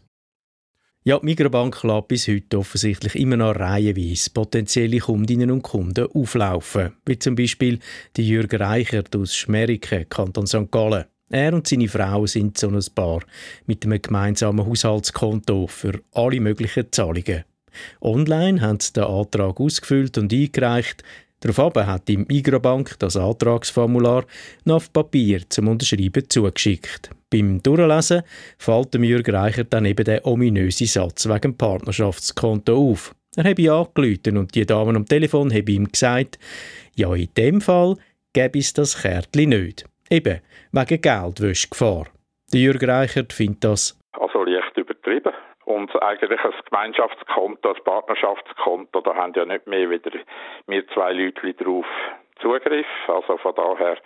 Ja, 1.04 1.18
die 1.18 1.24
Mikrobank 1.26 1.82
lässt 1.82 2.06
bis 2.06 2.28
heute 2.28 2.58
offensichtlich 2.58 3.16
immer 3.16 3.36
noch 3.36 3.56
reihenweise 3.56 4.30
potenzielle 4.30 5.00
Kundinnen 5.00 5.50
und 5.50 5.62
Kunden 5.62 6.06
auflaufen, 6.06 6.92
wie 7.04 7.18
zum 7.18 7.34
Beispiel 7.34 7.80
die 8.16 8.28
Jürgen 8.28 8.62
Reichert 8.62 9.16
aus 9.16 9.34
Schmeriken, 9.34 10.08
Kanton 10.08 10.46
St. 10.46 10.70
Gallen. 10.70 11.06
Er 11.28 11.54
und 11.54 11.66
seine 11.66 11.88
Frau 11.88 12.24
sind 12.28 12.56
so 12.56 12.68
ein 12.68 12.80
Paar 12.94 13.22
mit 13.66 13.84
einem 13.84 14.00
gemeinsamen 14.00 14.64
Haushaltskonto 14.64 15.66
für 15.66 16.00
alle 16.12 16.38
möglichen 16.38 16.92
Zahlungen. 16.92 17.42
Online 18.00 18.60
haben 18.60 18.78
sie 18.78 18.92
den 18.92 19.02
Antrag 19.02 19.58
ausgefüllt 19.58 20.18
und 20.18 20.32
eingereicht. 20.32 21.02
Daraufhin 21.40 21.86
hat 21.86 22.06
die 22.06 22.18
Migrobank 22.18 22.96
das 23.00 23.16
Antragsformular 23.16 24.24
noch 24.64 24.76
auf 24.76 24.92
Papier 24.92 25.40
zum 25.48 25.66
Unterschreiben 25.66 26.30
zugeschickt. 26.30 27.10
Beim 27.32 27.62
Durchlesen 27.62 28.24
fällt 28.58 28.92
dem 28.92 29.04
Jürg 29.04 29.26
Reichert 29.32 29.72
dann 29.72 29.86
eben 29.86 30.04
der 30.04 30.26
ominöse 30.26 30.84
Satz 30.84 31.26
wegen 31.26 31.56
Partnerschaftskonto 31.56 32.76
auf. 32.76 33.14
Er 33.36 33.44
habe 33.44 33.72
angerufen 33.72 34.36
und 34.36 34.54
die 34.54 34.66
Dame 34.66 34.94
am 34.94 35.06
Telefon 35.06 35.50
habe 35.50 35.72
ihm 35.72 35.90
gesagt, 35.90 36.38
ja, 36.94 37.14
in 37.14 37.30
dem 37.34 37.62
Fall 37.62 37.96
gäbe 38.34 38.58
es 38.58 38.74
das 38.74 39.00
Kärtchen 39.00 39.48
nicht. 39.48 39.86
Eben, 40.10 40.40
wegen 40.72 41.00
Geldwäschgefahr. 41.00 42.08
Der 42.52 42.60
Jürg 42.60 42.86
Reichert 42.86 43.32
findet 43.32 43.64
das 43.64 43.98
also 44.12 44.44
leicht 44.44 44.76
übertrieben. 44.76 45.32
Und 45.64 45.90
eigentlich 46.02 46.40
ein 46.44 46.52
Gemeinschaftskonto, 46.68 47.72
ein 47.72 47.84
Partnerschaftskonto, 47.84 49.00
da 49.00 49.14
haben 49.14 49.32
ja 49.34 49.46
nicht 49.46 49.66
mehr 49.66 49.88
wieder 49.88 50.10
wir 50.66 50.86
zwei 50.88 51.14
Leute 51.14 51.54
drauf 51.54 51.86
Zugriff. 52.42 52.86
Also 53.08 53.38
von 53.38 53.54
daher 53.54 53.96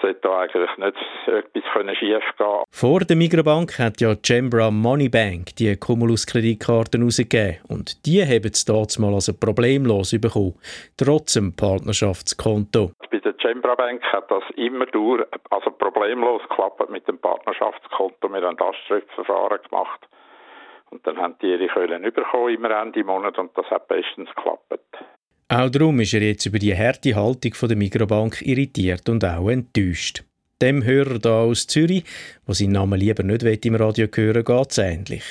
sollte 0.00 0.20
da 0.22 0.40
eigentlich 0.40 0.76
nicht 0.78 0.96
etwas 1.26 1.96
schief 1.98 2.22
gehen 2.36 2.64
Vor 2.70 3.00
der 3.00 3.16
Migrobank 3.16 3.78
hat 3.78 4.00
ja 4.00 4.14
Gembra 4.14 4.70
Moneybank 4.70 5.56
die 5.56 5.76
Cumulus-Kreditkarten 5.76 7.02
rausgegeben 7.02 7.58
und 7.68 8.06
die 8.06 8.22
haben 8.22 8.50
es 8.52 8.64
dort 8.64 8.98
mal 8.98 9.14
also 9.14 9.32
problemlos 9.32 10.16
bekommen, 10.20 10.54
trotz 10.96 11.34
dem 11.34 11.54
Partnerschaftskonto. 11.54 12.92
Bei 13.10 13.18
der 13.18 13.32
Gembra 13.34 13.74
Bank 13.74 14.02
hat 14.12 14.30
das 14.30 14.44
immer 14.56 14.86
durch, 14.86 15.24
also 15.50 15.70
problemlos 15.70 16.42
geklappt 16.48 16.90
mit 16.90 17.06
dem 17.08 17.18
Partnerschaftskonto. 17.18 18.28
Wir 18.28 18.42
haben 18.42 18.56
das 18.56 18.76
Schriftverfahren 18.86 19.60
gemacht. 19.68 20.00
Und 20.90 21.06
dann 21.06 21.18
haben 21.18 21.36
die 21.40 21.46
ihre 21.46 21.68
Köln 21.68 22.02
bekommen 22.02 22.54
im 22.54 22.64
Ende 22.64 23.04
Monat 23.04 23.38
und 23.38 23.56
das 23.56 23.66
hat 23.70 23.86
bestens 23.86 24.28
geklappt. 24.34 24.80
Auch 25.52 25.68
darum 25.68 25.98
ist 25.98 26.14
er 26.14 26.22
jetzt 26.22 26.46
über 26.46 26.60
die 26.60 26.76
harte 26.76 27.16
Haltung 27.16 27.52
der 27.60 27.76
Mikrobank 27.76 28.40
irritiert 28.42 29.08
und 29.08 29.24
auch 29.24 29.48
enttäuscht. 29.48 30.22
Dem 30.62 30.84
Hörer 30.84 31.18
da 31.18 31.40
aus 31.40 31.66
Zürich, 31.66 32.04
wo 32.46 32.52
seinen 32.52 32.72
Namen 32.72 33.00
lieber 33.00 33.24
nicht 33.24 33.66
im 33.66 33.74
Radio 33.74 34.06
hören 34.14 34.44
geht 34.44 34.70
es 34.70 34.78
ähnlich. 34.78 35.24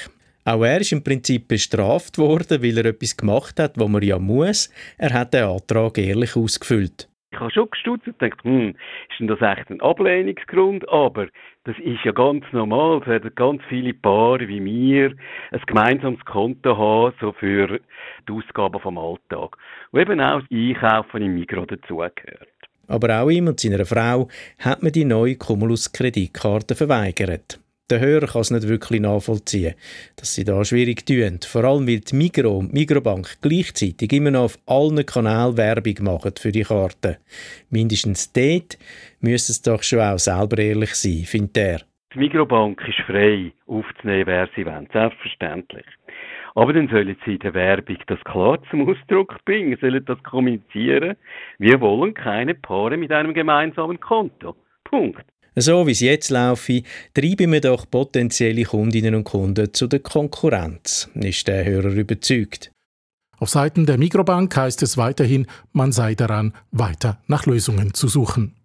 Auch 0.43 0.65
er 0.65 0.81
ist 0.81 0.91
im 0.91 1.05
Prinzip 1.05 1.47
bestraft 1.47 2.17
worden, 2.17 2.61
weil 2.61 2.77
er 2.79 2.87
etwas 2.87 3.15
gemacht 3.15 3.61
hat, 3.61 3.77
was 3.77 3.87
man 3.87 4.01
ja 4.01 4.19
muss. 4.19 4.69
Er 4.97 5.13
hat 5.13 5.33
den 5.33 5.45
Antrag 5.45 5.97
ehrlich 5.97 6.35
ausgefüllt. 6.35 7.07
Ich 7.31 7.39
habe 7.39 7.51
schon 7.51 7.69
gestutzt 7.69 8.07
und 8.07 8.17
gedacht, 8.17 8.43
hm, 8.43 8.69
ist 8.69 9.19
denn 9.19 9.27
das 9.27 9.41
echt 9.41 9.69
ein 9.69 9.81
Ablehnungsgrund? 9.81 10.89
Aber 10.89 11.27
das 11.63 11.77
ist 11.77 12.03
ja 12.03 12.11
ganz 12.11 12.43
normal. 12.51 13.01
Es 13.01 13.07
werden 13.07 13.31
ganz 13.35 13.61
viele 13.69 13.93
Paare 13.93 14.47
wie 14.47 14.59
mir 14.59 15.15
ein 15.51 15.61
gemeinsames 15.67 16.25
Konto 16.25 16.75
haben, 16.75 17.13
so 17.21 17.31
für 17.33 17.79
die 18.27 18.31
Ausgaben 18.31 18.79
vom 18.79 18.97
Alltag. 18.97 19.57
Und 19.91 20.01
eben 20.01 20.19
auch 20.19 20.41
das 20.41 20.51
Einkaufen 20.51 21.21
im 21.21 21.35
Mikro 21.35 21.65
dazugehört. 21.65 22.49
Aber 22.87 23.21
auch 23.21 23.29
ihm 23.29 23.47
und 23.47 23.59
seiner 23.59 23.85
Frau 23.85 24.27
hat 24.57 24.81
man 24.81 24.91
die 24.91 25.05
neue 25.05 25.35
Cumulus-Kreditkarte 25.35 26.73
verweigert. 26.73 27.59
Der 27.89 28.01
Hörer 28.01 28.27
kann 28.27 28.41
es 28.41 28.51
nicht 28.51 28.67
wirklich 28.67 29.01
nachvollziehen, 29.01 29.73
dass 30.15 30.35
sie 30.35 30.43
da 30.43 30.63
schwierig 30.63 31.07
tun. 31.07 31.39
Vor 31.43 31.63
allem, 31.63 31.87
weil 31.87 32.01
die 32.01 32.15
Migro 32.15 32.59
und 32.59 32.71
die 32.71 32.79
Migrobank 32.79 33.37
gleichzeitig 33.41 34.13
immer 34.13 34.29
noch 34.29 34.43
auf 34.43 34.59
allen 34.67 35.03
Kanälen 35.03 35.57
Werbung 35.57 35.95
machen 36.01 36.33
für 36.37 36.51
die 36.51 36.61
Karte. 36.61 37.17
Mindestens 37.71 38.31
dort 38.31 38.77
müssen 39.21 39.51
es 39.53 39.63
doch 39.63 39.81
schon 39.81 40.01
auch 40.01 40.19
selber 40.19 40.59
ehrlich 40.59 40.93
sein, 40.93 41.25
findet 41.25 41.57
er. 41.57 41.81
Die 42.13 42.19
Migrobank 42.19 42.79
ist 42.87 42.99
frei, 43.07 43.51
aufzunehmen, 43.65 44.27
wer 44.27 44.47
sie 44.55 44.67
wollen, 44.67 44.87
selbstverständlich. 44.93 45.85
Aber 46.53 46.73
dann 46.73 46.89
sollen 46.89 47.17
sie 47.25 47.33
in 47.33 47.39
der 47.39 47.55
Werbung 47.55 47.97
das 48.05 48.19
klar 48.23 48.59
zum 48.69 48.87
Ausdruck 48.87 49.43
bringen, 49.45 49.77
sollen 49.81 50.05
das 50.05 50.21
kommunizieren. 50.21 51.15
Wir 51.57 51.81
wollen 51.81 52.13
keine 52.13 52.53
Paare 52.53 52.97
mit 52.97 53.11
einem 53.11 53.33
gemeinsamen 53.33 53.99
Konto. 53.99 54.55
Punkt. 54.83 55.25
So 55.55 55.87
wie 55.87 55.91
es 55.91 55.99
jetzt 55.99 56.29
laufe, 56.29 56.83
treiben 57.13 57.51
wir 57.51 57.61
doch 57.61 57.89
potenzielle 57.89 58.63
Kundinnen 58.63 59.15
und 59.15 59.23
Kunden 59.23 59.73
zu 59.73 59.87
der 59.87 59.99
Konkurrenz, 59.99 61.09
ist 61.15 61.47
der 61.47 61.65
Hörer 61.65 61.91
überzeugt. 61.91 62.71
Auf 63.37 63.49
Seiten 63.49 63.85
der 63.85 63.97
Mikrobank 63.97 64.55
heißt 64.55 64.83
es 64.83 64.97
weiterhin, 64.97 65.47
man 65.71 65.91
sei 65.91 66.13
daran, 66.13 66.53
weiter 66.71 67.21
nach 67.27 67.45
Lösungen 67.45 67.93
zu 67.93 68.07
suchen. 68.07 68.55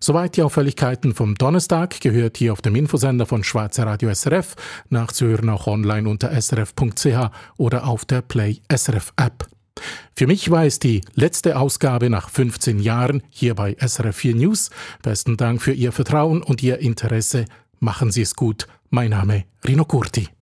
Soweit 0.00 0.36
die 0.36 0.42
Auffälligkeiten 0.42 1.14
vom 1.14 1.34
Donnerstag 1.34 2.00
gehört 2.00 2.36
hier 2.36 2.52
auf 2.52 2.62
dem 2.62 2.76
Infosender 2.76 3.26
von 3.26 3.42
Schweizer 3.42 3.86
Radio 3.86 4.12
SRF, 4.12 4.54
nachzuhören 4.90 5.48
auch 5.48 5.66
online 5.66 6.08
unter 6.08 6.30
srf.ch 6.40 7.30
oder 7.56 7.86
auf 7.86 8.04
der 8.04 8.22
Play 8.22 8.58
SRF 8.72 9.12
App. 9.16 9.48
Für 10.14 10.26
mich 10.26 10.50
war 10.50 10.64
es 10.64 10.78
die 10.78 11.02
letzte 11.14 11.58
Ausgabe 11.58 12.08
nach 12.08 12.30
15 12.30 12.78
Jahren 12.78 13.22
hier 13.28 13.54
bei 13.54 13.72
SRF4 13.72 14.34
News. 14.34 14.70
Besten 15.02 15.36
Dank 15.36 15.62
für 15.62 15.72
Ihr 15.72 15.92
Vertrauen 15.92 16.42
und 16.42 16.62
Ihr 16.62 16.78
Interesse. 16.78 17.44
Machen 17.80 18.10
Sie 18.10 18.22
es 18.22 18.34
gut. 18.34 18.66
Mein 18.90 19.10
Name 19.10 19.44
Rino 19.66 19.84
Curti. 19.84 20.28